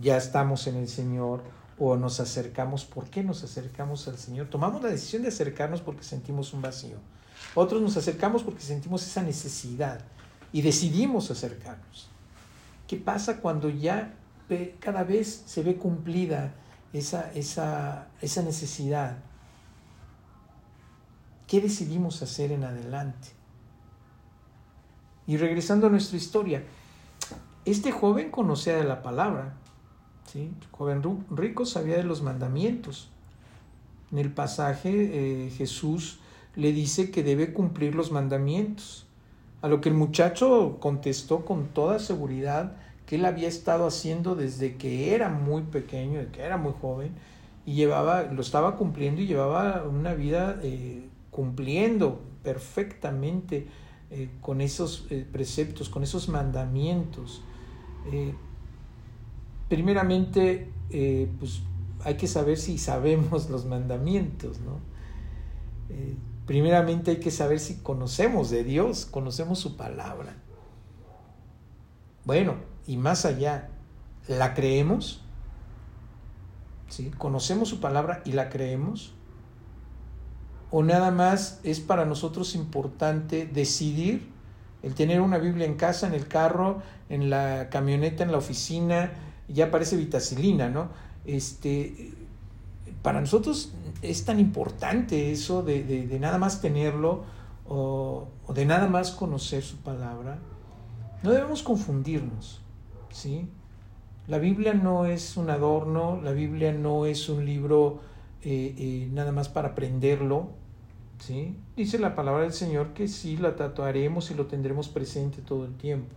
[0.00, 1.42] ya estamos en el Señor
[1.78, 4.48] o nos acercamos, ¿por qué nos acercamos al Señor?
[4.48, 6.96] Tomamos la decisión de acercarnos porque sentimos un vacío.
[7.54, 10.00] Otros nos acercamos porque sentimos esa necesidad
[10.52, 12.08] y decidimos acercarnos.
[12.86, 14.14] ¿Qué pasa cuando ya
[14.80, 16.54] cada vez se ve cumplida
[16.92, 19.18] esa, esa, esa necesidad?
[21.46, 23.28] ¿Qué decidimos hacer en adelante?
[25.26, 26.64] Y regresando a nuestra historia,
[27.64, 29.54] este joven conocía de la palabra,
[30.32, 30.52] ¿sí?
[30.72, 33.10] Joven rico sabía de los mandamientos.
[34.10, 34.90] En el pasaje
[35.46, 36.18] eh, Jesús
[36.56, 39.06] le dice que debe cumplir los mandamientos.
[39.62, 44.76] A lo que el muchacho contestó con toda seguridad que él había estado haciendo desde
[44.76, 47.12] que era muy pequeño, desde que era muy joven,
[47.66, 53.66] y llevaba, lo estaba cumpliendo y llevaba una vida eh, cumpliendo perfectamente
[54.10, 57.42] eh, con esos eh, preceptos, con esos mandamientos.
[59.68, 60.70] primeramente,
[61.38, 61.62] pues
[62.02, 64.80] hay que saber si sabemos los mandamientos, ¿no?
[66.50, 70.34] Primeramente hay que saber si conocemos de Dios, conocemos su palabra.
[72.24, 72.56] Bueno,
[72.88, 73.68] y más allá,
[74.26, 75.22] ¿la creemos?
[76.88, 77.12] ¿Sí?
[77.16, 79.14] ¿Conocemos su palabra y la creemos?
[80.72, 84.28] ¿O nada más es para nosotros importante decidir
[84.82, 89.12] el tener una Biblia en casa, en el carro, en la camioneta, en la oficina,
[89.46, 90.88] ya parece vitacilina, ¿no?
[91.24, 92.12] Este,
[93.02, 93.72] para nosotros
[94.02, 97.24] es tan importante eso de, nada más tenerlo
[97.68, 100.38] o, de nada más conocer su palabra.
[101.22, 102.60] No debemos confundirnos,
[103.10, 103.48] ¿sí?
[104.26, 108.00] La Biblia no es un adorno, la Biblia no es un libro
[108.42, 110.50] eh, eh, nada más para aprenderlo,
[111.18, 111.56] ¿sí?
[111.76, 115.74] Dice la palabra del Señor que sí la tatuaremos y lo tendremos presente todo el
[115.74, 116.16] tiempo,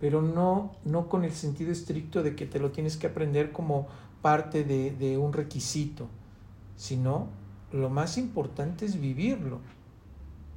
[0.00, 3.86] pero no, no con el sentido estricto de que te lo tienes que aprender como
[4.22, 6.08] parte de, un requisito,
[6.76, 7.28] sino
[7.72, 9.60] lo más importante es vivirlo.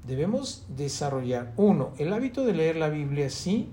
[0.06, 3.70] Debemos desarrollar, uno, el hábito de leer la Biblia, sí,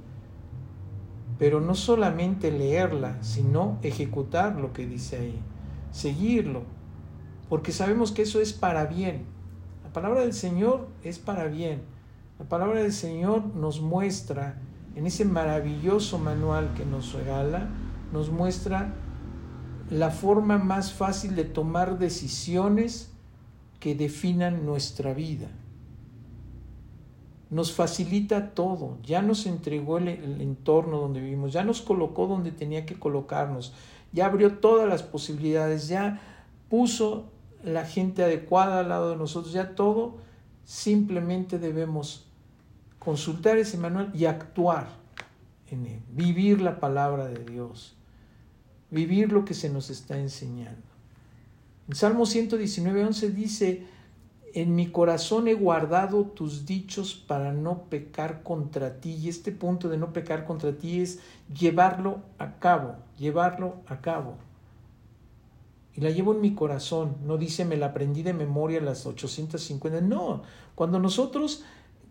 [1.39, 5.41] pero no solamente leerla, sino ejecutar lo que dice ahí,
[5.91, 6.63] seguirlo,
[7.49, 9.25] porque sabemos que eso es para bien.
[9.83, 11.83] La palabra del Señor es para bien.
[12.39, 14.61] La palabra del Señor nos muestra,
[14.95, 17.69] en ese maravilloso manual que nos regala,
[18.13, 18.95] nos muestra
[19.91, 23.11] la forma más fácil de tomar decisiones
[23.81, 25.49] que definan nuestra vida.
[27.51, 30.09] Nos facilita todo, ya nos entregó el,
[30.41, 33.75] entorno donde vivimos, ya nos colocó donde tenía que colocarnos,
[34.13, 36.21] ya abrió todas las posibilidades, ya
[36.69, 37.25] puso
[37.65, 40.19] la gente adecuada al lado de nosotros, ya todo,
[40.65, 42.29] simplemente debemos
[43.01, 44.87] consultar ese manual y actuar
[45.69, 47.97] en él, vivir la palabra de Dios
[48.91, 50.83] vivir lo que se nos está enseñando.
[51.89, 53.87] En Salmo 119, 11 dice,
[54.53, 59.13] en mi corazón he guardado tus dichos para no pecar contra ti.
[59.13, 61.21] Y este punto de no pecar contra ti es
[61.53, 64.35] llevarlo a cabo, llevarlo a cabo.
[65.95, 67.17] Y la llevo en mi corazón.
[67.25, 70.01] No dice, me la aprendí de memoria las 850.
[70.01, 70.43] No,
[70.75, 71.65] cuando nosotros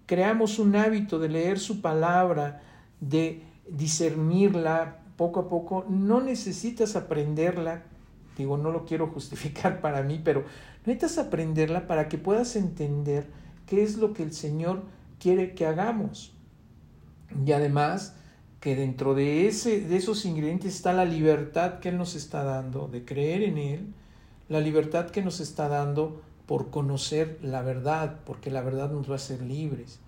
[0.05, 2.61] creamos un hábito de leer su palabra,
[2.99, 7.84] de discernirla, poco a poco, no necesitas aprenderla,
[8.38, 10.45] digo, no lo quiero justificar para mí, pero
[10.86, 13.28] necesitas aprenderla para que puedas entender
[13.65, 14.84] qué es lo que el Señor
[15.20, 16.32] quiere que hagamos.
[17.45, 18.15] Y además,
[18.61, 22.88] que dentro de, ese, de esos ingredientes está la libertad que Él nos está dando
[22.88, 23.93] de creer en Él,
[24.47, 29.13] la libertad que nos está dando por conocer la verdad, porque la verdad nos va
[29.13, 29.99] a hacer libres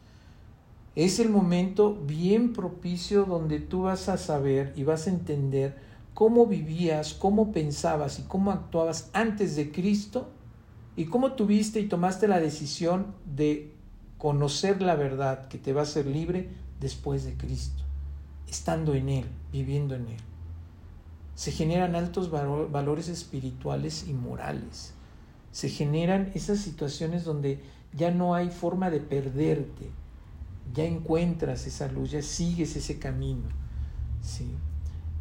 [0.96, 5.78] es el momento bien propicio donde tú vas a saber y vas a entender
[6.14, 10.30] cómo vivías, cómo pensabas y cómo actuabas antes de Cristo
[10.98, 13.74] y cómo tuviste y tomaste la decisión de
[14.18, 17.84] conocer la verdad que te va a hacer libre después de Cristo,
[18.50, 20.20] estando en Él, viviendo en Él.
[21.36, 24.94] Se generan altos valores espirituales y morales.
[25.52, 27.62] Se generan esas situaciones donde
[27.94, 29.89] ya no hay forma de perderte,
[30.74, 33.49] ya encuentras esa luz, ya sigues ese camino.
[34.22, 34.47] ¿sí?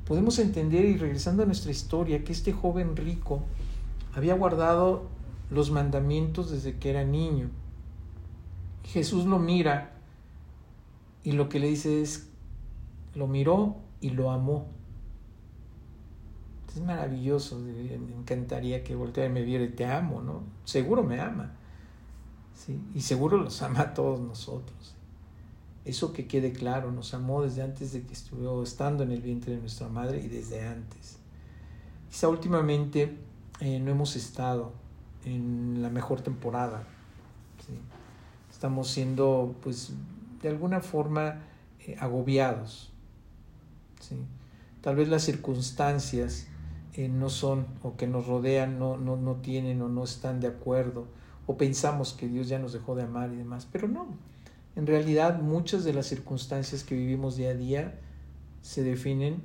[0.07, 3.43] Podemos entender, y regresando a nuestra historia, que este joven rico
[4.15, 5.09] había guardado
[5.51, 7.49] los mandamientos desde que era niño.
[8.85, 9.93] Jesús lo mira
[11.23, 12.29] y lo que le dice es,
[13.15, 14.67] lo miró y lo amó.
[16.75, 20.45] Es maravilloso, me encantaría que volteara y me viera y te amo, ¿no?
[20.65, 21.53] Seguro me ama.
[22.55, 22.81] ¿sí?
[22.95, 24.95] Y seguro los ama a todos nosotros.
[25.85, 29.55] Eso que quede claro, nos amó desde antes de que estuvo estando en el vientre
[29.55, 31.17] de nuestra madre y desde antes.
[32.11, 33.17] quizá últimamente
[33.61, 34.73] eh, no hemos estado
[35.25, 36.85] en la mejor temporada.
[38.51, 39.93] Estamos siendo, pues,
[40.43, 41.41] de alguna forma
[41.87, 42.93] eh, agobiados.
[44.81, 46.47] Tal vez las circunstancias
[46.95, 50.49] eh, no son o que nos rodean no, no, no tienen o no están de
[50.49, 51.07] acuerdo
[51.47, 54.07] o pensamos que Dios ya nos dejó de amar y demás, pero no.
[54.81, 58.01] En realidad muchas de las circunstancias que vivimos día a día
[58.63, 59.43] se definen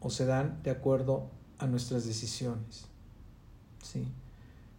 [0.00, 2.86] o se dan de acuerdo a nuestras decisiones.
[3.80, 4.08] ¿sí?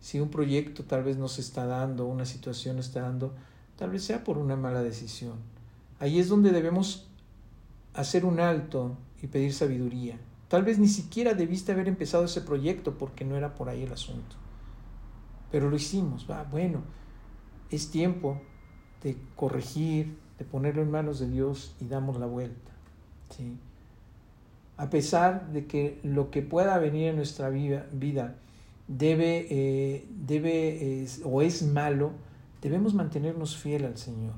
[0.02, 3.34] Si un proyecto tal vez no se está dando, una situación no está dando,
[3.78, 5.36] tal vez sea por una mala decisión.
[6.02, 7.08] Ahí es donde debemos
[7.94, 10.20] hacer un alto y pedir sabiduría.
[10.50, 13.94] Tal vez ni siquiera debiste haber empezado ese proyecto porque no era por ahí el
[13.94, 14.36] asunto.
[15.50, 16.82] Pero lo hicimos, va, bueno,
[17.72, 18.42] es tiempo
[19.04, 22.72] de corregir, de ponerlo en manos de Dios y damos la vuelta.
[23.36, 23.58] ¿sí?
[24.78, 27.88] A pesar de que lo que pueda venir en nuestra vida,
[28.88, 32.12] debe, eh, debe o es malo,
[32.62, 34.34] debemos mantenernos fiel al Señor.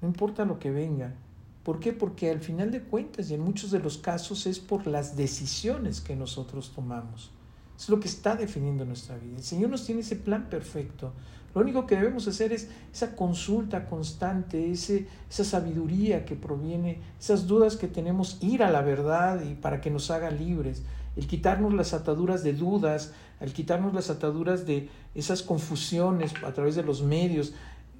[0.00, 1.14] No importa lo que venga.
[1.62, 1.92] ¿Por qué?
[1.92, 6.00] Porque al final de cuentas y en muchos de los casos es por las decisiones
[6.00, 7.30] que nosotros tomamos.
[7.78, 9.36] Es lo que está definiendo nuestra vida.
[9.36, 11.12] El Señor nos tiene ese plan perfecto.
[11.58, 17.48] Lo único que debemos hacer es esa consulta constante, ese, esa sabiduría que proviene, esas
[17.48, 20.84] dudas que tenemos, ir a la verdad y para que nos haga libres,
[21.16, 26.76] el quitarnos las ataduras de dudas, el quitarnos las ataduras de esas confusiones a través
[26.76, 27.54] de los medios,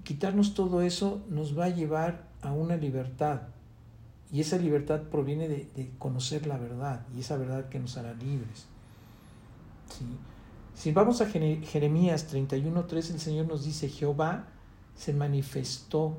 [0.04, 3.40] quitarnos todo eso nos va a llevar a una libertad.
[4.32, 8.66] Y esa libertad proviene de, conocer la verdad y esa verdad que nos hará libres.
[10.78, 14.46] Si vamos a Jeremías 31.3, el Señor nos dice, Jehová
[14.94, 16.18] se manifestó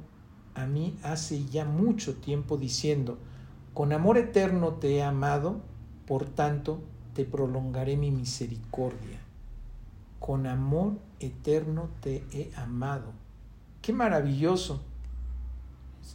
[0.54, 3.20] a mí hace ya mucho tiempo diciendo,
[3.74, 5.62] con amor eterno te he amado,
[6.06, 6.82] por tanto
[7.14, 9.22] te prolongaré mi misericordia.
[10.20, 13.14] Con amor eterno te he amado.
[13.82, 14.82] Qué maravilloso.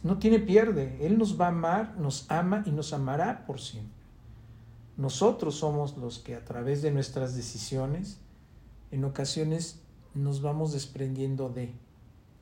[0.03, 1.03] No tiene pierde.
[1.03, 4.05] Él nos va a amar, nos ama y nos amará por siempre.
[4.97, 8.19] Nosotros somos los que a través de nuestras decisiones,
[8.95, 9.81] en ocasiones
[10.13, 11.73] nos vamos desprendiendo de.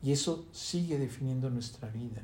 [0.04, 2.22] Y eso sigue definiendo nuestra vida.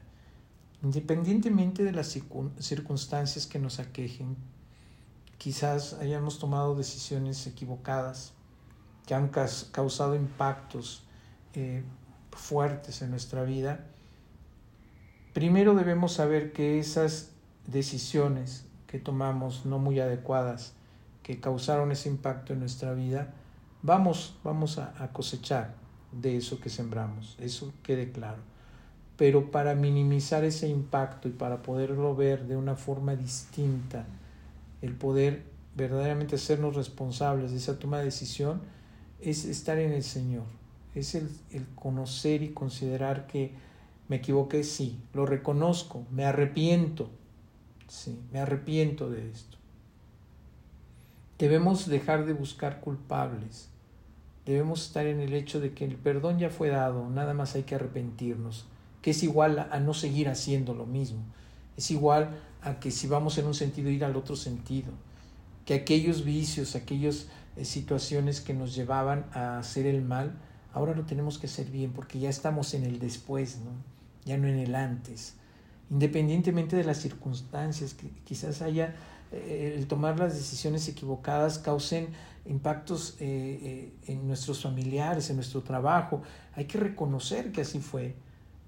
[0.83, 2.15] Independientemente de las
[2.59, 4.37] circunstancias que nos aquejen,
[5.39, 8.33] quizás hayamos tomado decisiones equivocadas
[9.07, 11.05] que han causado impactos
[11.55, 11.83] eh,
[12.31, 13.87] fuertes en nuestra vida,
[15.33, 17.31] primero debemos saber que esas
[17.65, 20.73] decisiones que tomamos no muy adecuadas,
[21.23, 23.33] que causaron ese impacto en nuestra vida,
[23.81, 25.75] vamos, vamos a, a cosechar
[26.11, 28.41] de eso que sembramos, eso quede claro.
[29.17, 34.05] Pero para minimizar ese impacto y para poderlo ver de una forma distinta,
[34.81, 35.43] el poder
[35.75, 38.61] verdaderamente hacernos responsables de esa toma de decisión,
[39.21, 40.45] es estar en el Señor,
[40.95, 41.29] es el,
[41.75, 43.51] conocer y considerar que
[44.07, 47.09] me equivoqué, sí, lo reconozco, me arrepiento,
[47.87, 49.57] sí, me arrepiento de esto.
[51.39, 53.69] Debemos dejar de buscar culpables,
[54.45, 57.63] debemos estar en el hecho de que el perdón ya fue dado, nada más hay
[57.63, 58.67] que arrepentirnos,
[59.01, 61.23] que es igual a no seguir haciendo lo mismo,
[61.77, 64.91] es igual a que si vamos en un sentido ir al otro sentido,
[65.65, 70.37] que aquellos vicios, aquellas eh, situaciones que nos llevaban a hacer el mal,
[70.73, 73.71] ahora lo tenemos que hacer bien porque ya estamos en el después, ¿no?
[74.25, 75.35] ya no en el antes.
[75.89, 78.95] Independientemente de las circunstancias, que quizás haya
[79.31, 82.09] eh, el tomar las decisiones equivocadas causen
[82.45, 86.21] impactos eh, en nuestros familiares, en nuestro trabajo,
[86.53, 88.15] hay que reconocer que así fue.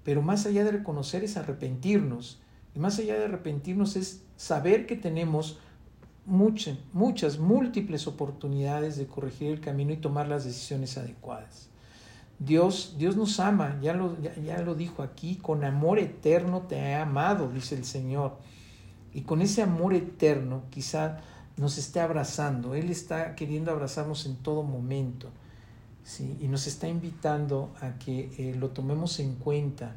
[0.04, 2.40] Pero más allá de reconocer es arrepentirnos
[2.74, 5.58] y más allá de arrepentirnos es saber que tenemos
[6.24, 11.68] muchas, muchas, múltiples oportunidades de corregir el camino y tomar las decisiones adecuadas.
[12.38, 16.94] Dios, Dios nos ama, ya lo, ya, lo dijo aquí, con amor eterno te he
[16.94, 18.36] amado, dice el Señor.
[19.14, 21.20] Y con ese amor eterno quizá
[21.56, 25.28] nos esté abrazando, Él está queriendo abrazarnos en todo momento.
[26.04, 26.36] ¿sí?
[26.40, 29.96] Y nos está invitando a que eh, lo tomemos en cuenta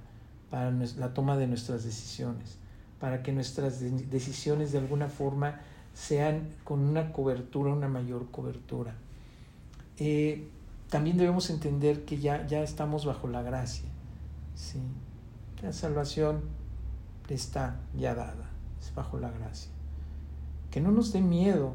[0.49, 2.57] para la toma de nuestras decisiones
[2.99, 5.59] para que nuestras decisiones de alguna forma
[5.93, 8.95] sean con una cobertura, una mayor cobertura.
[9.97, 10.47] Eh,
[10.89, 13.89] también debemos entender que ya, ya estamos bajo la gracia.
[14.55, 14.79] ¿sí?
[15.61, 16.41] La salvación
[17.29, 18.49] está ya dada,
[18.93, 19.71] bajo la gracia.
[20.71, 21.73] Que no nos dé miedo,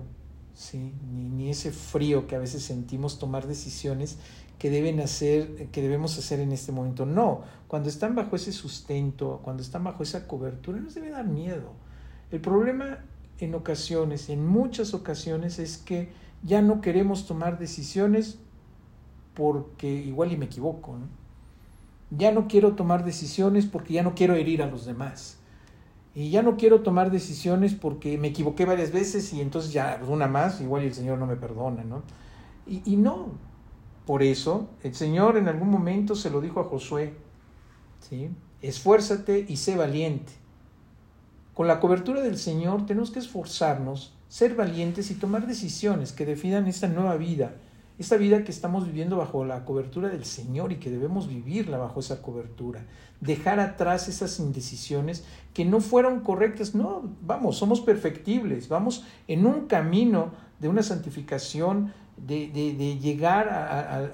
[0.55, 0.93] ¿sí?
[1.13, 4.19] ni, ni ese frío que a veces sentimos tomar decisiones
[4.61, 7.07] que deben hacer, que debemos hacer en este momento.
[7.07, 11.73] No, cuando están bajo ese sustento, cuando están bajo esa cobertura, nos debe dar miedo.
[12.31, 12.99] El problema
[13.39, 18.39] en ocasiones, en muchas ocasiones, es que ya no queremos tomar decisiones
[19.33, 20.99] porque igual y me equivoco.
[22.11, 25.39] Ya no quiero tomar decisiones porque ya no quiero herir a los demás.
[26.15, 30.27] Y ya no quiero tomar decisiones porque me equivoqué varias veces y entonces ya una
[30.27, 32.03] más, igual el Señor no me perdona, ¿no?
[32.67, 33.29] Y, y no.
[34.07, 37.15] Por eso el Señor en algún momento se lo dijo a Josué,
[38.01, 38.31] ¿sí?
[38.61, 40.33] Esfuérzate y sé valiente.
[41.55, 46.67] Con la cobertura del Señor tenemos que esforzarnos, ser valientes y tomar decisiones que definan
[46.67, 47.55] esta nueva vida
[48.01, 52.01] esta vida que estamos viviendo bajo la cobertura del Señor y que debemos vivirla bajo
[52.01, 52.87] esa cobertura.
[53.21, 56.75] Dejar atrás esas indecisiones que no fueron correctas.
[56.75, 60.31] No, vamos, somos perfectibles, vamos en un camino
[60.61, 62.49] de una santificación, de,
[63.01, 63.51] llegar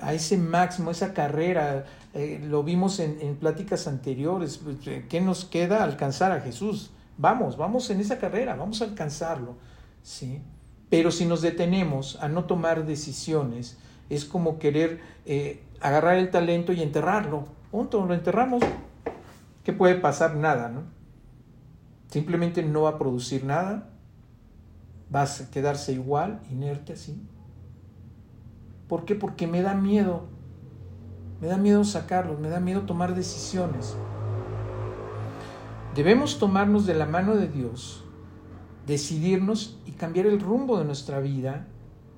[0.01, 1.84] a, ese máximo, esa carrera.
[2.12, 4.61] Eh, lo vimos en, en pláticas anteriores.
[5.09, 5.84] ¿Qué nos queda?
[5.84, 6.91] Alcanzar a Jesús.
[7.18, 9.55] Vamos, vamos en esa carrera, vamos a alcanzarlo.
[10.03, 10.41] ¿sí?
[10.89, 13.78] Pero si nos detenemos a no tomar decisiones,
[14.09, 17.45] es como querer eh, agarrar el talento y enterrarlo.
[17.70, 18.62] Punto, lo enterramos.
[19.64, 20.37] ¿Qué puede pasar?
[20.37, 20.82] Nada, ¿no?
[22.09, 23.91] Simplemente no va a producir nada.
[25.12, 27.20] Va a quedarse igual, inerte así.
[28.89, 29.16] ¿Por qué?
[29.16, 30.28] Porque me da miedo.
[31.41, 33.97] Me da miedo sacarlos, me da miedo tomar decisiones.
[35.97, 38.05] Debemos tomarnos de la mano de Dios
[38.87, 41.66] decidirnos y cambiar el rumbo de nuestra vida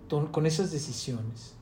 [0.09, 1.55] con esas decisiones.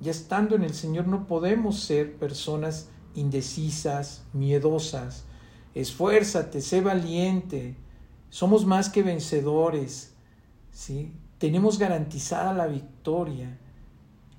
[0.00, 5.24] Ya estando en el Señor no podemos ser personas indecisas, miedosas.
[5.74, 7.76] Esfuérzate, sé valiente.
[8.28, 10.14] Somos más que vencedores.
[10.70, 11.12] ¿sí?
[11.38, 13.58] Tenemos garantizada la victoria,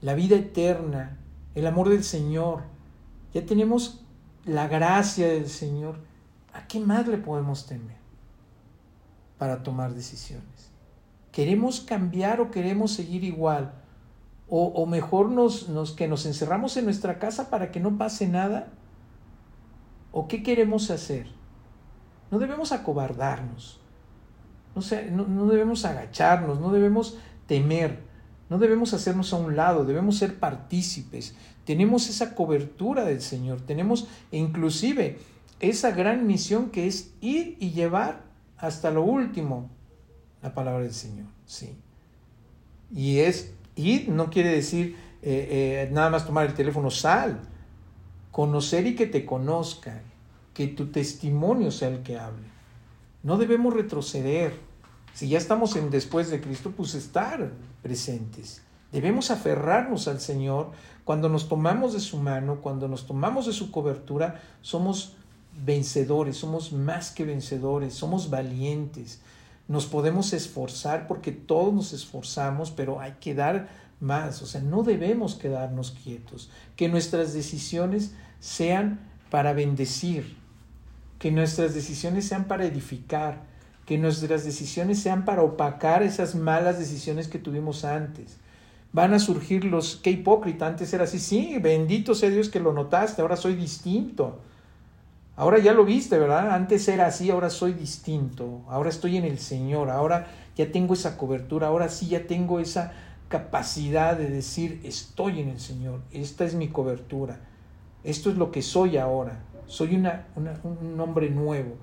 [0.01, 1.17] la vida eterna,
[1.55, 2.63] el amor del Señor.
[3.33, 4.05] Ya tenemos
[4.45, 5.99] la gracia del Señor.
[6.53, 8.06] ¿A qué más le podemos temer?
[9.37, 10.71] Para tomar decisiones.
[11.31, 13.73] ¿Queremos cambiar o queremos seguir igual?
[14.49, 18.69] O, mejor nos, nos, que nos encerramos en nuestra casa para que no pase nada.
[20.11, 21.27] ¿O qué queremos hacer?
[22.31, 23.81] No debemos acobardarnos.
[24.73, 24.81] No,
[25.11, 27.99] no, no debemos agacharnos, no debemos temer,
[28.49, 31.35] no debemos hacernos a un lado, debemos ser partícipes.
[31.65, 35.19] Tenemos esa cobertura del Señor, tenemos inclusive
[35.59, 38.26] esa gran misión que es ir y llevar
[38.57, 39.69] hasta lo último
[40.41, 41.77] la palabra del Señor, sí.
[42.93, 47.39] Y es ir, no quiere decir eh, eh, nada más tomar el teléfono, sal,
[48.31, 50.01] conocer y que te conozcan,
[50.53, 52.47] que tu testimonio sea el que hable.
[53.23, 54.53] No debemos retroceder.
[55.13, 57.51] Si ya estamos en después de Cristo, pues estar
[57.81, 58.61] presentes.
[58.91, 60.71] Debemos aferrarnos al Señor.
[61.03, 65.15] Cuando nos tomamos de su mano, cuando nos tomamos de su cobertura, somos
[65.65, 69.21] vencedores, somos más que vencedores, somos valientes,
[69.67, 73.67] nos podemos esforzar porque todos nos esforzamos, pero hay que dar
[73.99, 78.99] más, o sea, no debemos quedarnos quietos, que nuestras decisiones sean
[79.29, 80.37] para bendecir,
[81.19, 83.43] que nuestras decisiones sean para edificar,
[83.85, 88.37] que nuestras decisiones sean para opacar esas malas decisiones que tuvimos antes.
[88.93, 92.73] Van a surgir los que hipócrita, antes era así, sí, bendito sea Dios que lo
[92.73, 94.39] notaste, ahora soy distinto.
[95.37, 96.49] Ahora ya lo viste, ¿verdad?
[96.51, 101.15] Antes era así, ahora soy distinto, ahora estoy en el Señor, ahora ya tengo esa
[101.15, 102.91] cobertura, ahora sí ya tengo esa
[103.29, 107.39] capacidad de decir, estoy en el Señor, esta es mi cobertura,
[108.03, 111.75] esto es lo que soy ahora, soy una, un hombre nuevo,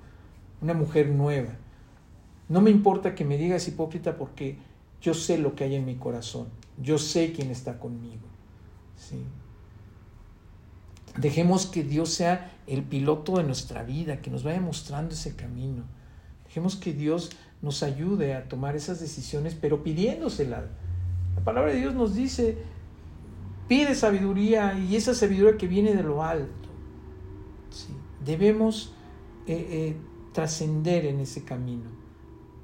[0.61, 1.51] una mujer nueva.
[2.49, 4.59] No me importa que me digas hipócrita porque
[5.01, 6.49] yo sé lo que hay en mi corazón,
[6.83, 8.27] yo sé quién está conmigo.
[8.97, 9.23] ¿sí?
[11.17, 15.85] Dejemos que Dios sea el piloto de nuestra vida, que nos vaya mostrando ese camino.
[16.45, 17.31] Dejemos que Dios
[17.63, 20.67] nos ayude a tomar esas decisiones, pero pidiéndosela.
[21.37, 22.59] La palabra de Dios nos dice,
[23.69, 26.69] pide sabiduría y esa sabiduría que viene de lo alto.
[28.25, 28.95] Debemos
[29.47, 29.97] eh, eh,
[30.33, 31.91] trascender en ese camino,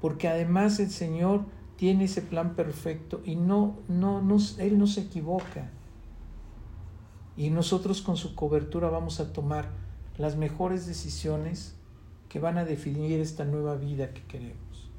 [0.01, 1.45] porque además el Señor
[1.75, 5.71] tiene ese plan perfecto y no, no, no, Él no se equivoca.
[7.37, 9.80] Y nosotros con su cobertura vamos a tomar
[10.17, 11.75] las mejores decisiones
[12.29, 14.89] que van a definir esta nueva vida que queremos.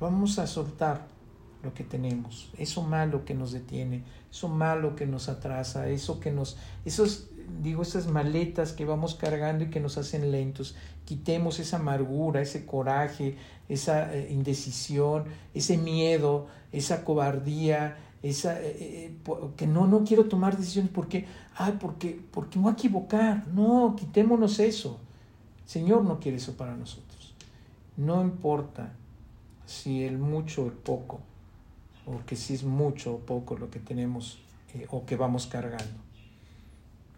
[0.00, 1.06] Vamos a soltar
[1.62, 6.30] lo que tenemos, eso malo que nos detiene, eso malo que nos atrasa, eso que
[6.30, 7.30] nos, esos,
[7.62, 10.76] digo, esas maletas que vamos cargando y que nos hacen lentos.
[11.04, 13.36] Quitemos esa amargura, ese coraje,
[13.68, 19.14] esa eh, indecisión, ese miedo, esa cobardía, esa, eh, eh,
[19.54, 23.46] que no, no quiero tomar decisiones porque, ay, porque, porque me voy a equivocar.
[23.48, 24.98] No, quitémonos eso.
[25.66, 27.34] Señor no quiere eso para nosotros.
[27.98, 28.92] No importa
[29.66, 31.20] si el mucho o el poco.
[32.06, 34.38] o que si es mucho o poco lo que tenemos
[34.74, 36.00] eh, o que vamos cargando.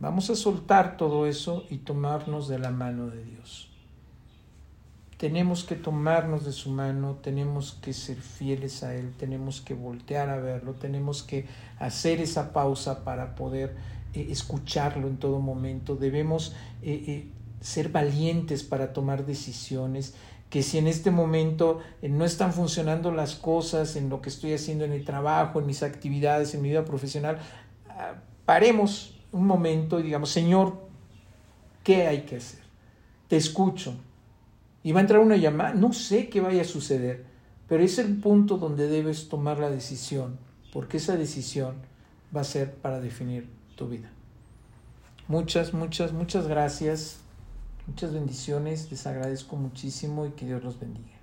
[0.01, 3.71] Vamos a soltar todo eso y tomarnos de la mano de Dios.
[5.17, 10.29] Tenemos que tomarnos de su mano, tenemos que ser fieles a Él, tenemos que voltear
[10.29, 11.47] a verlo, tenemos que
[11.79, 13.75] hacer esa pausa para poder
[14.13, 15.97] eh, escucharlo en todo momento.
[15.97, 17.29] Debemos eh,
[17.61, 20.15] ser valientes para tomar decisiones
[20.51, 24.53] que si en este momento eh, no están funcionando las cosas en lo que estoy
[24.53, 27.39] haciendo en el trabajo, en mis actividades, en mi vida profesional,
[27.89, 28.15] ah,
[28.45, 30.77] paremos un momento y digamos, Señor,
[31.83, 32.61] ¿qué hay que hacer?
[33.29, 33.97] Te escucho.
[34.87, 37.25] Y va a entrar una llamada, no sé qué vaya a suceder,
[37.67, 40.39] pero es el punto donde debes tomar la decisión,
[40.73, 41.75] porque esa decisión
[42.35, 44.13] va a ser para definir tu vida.
[45.27, 47.19] Muchas, muchas, muchas gracias.
[47.89, 51.16] Muchas bendiciones, les agradezco muchísimo y que Dios los bendiga.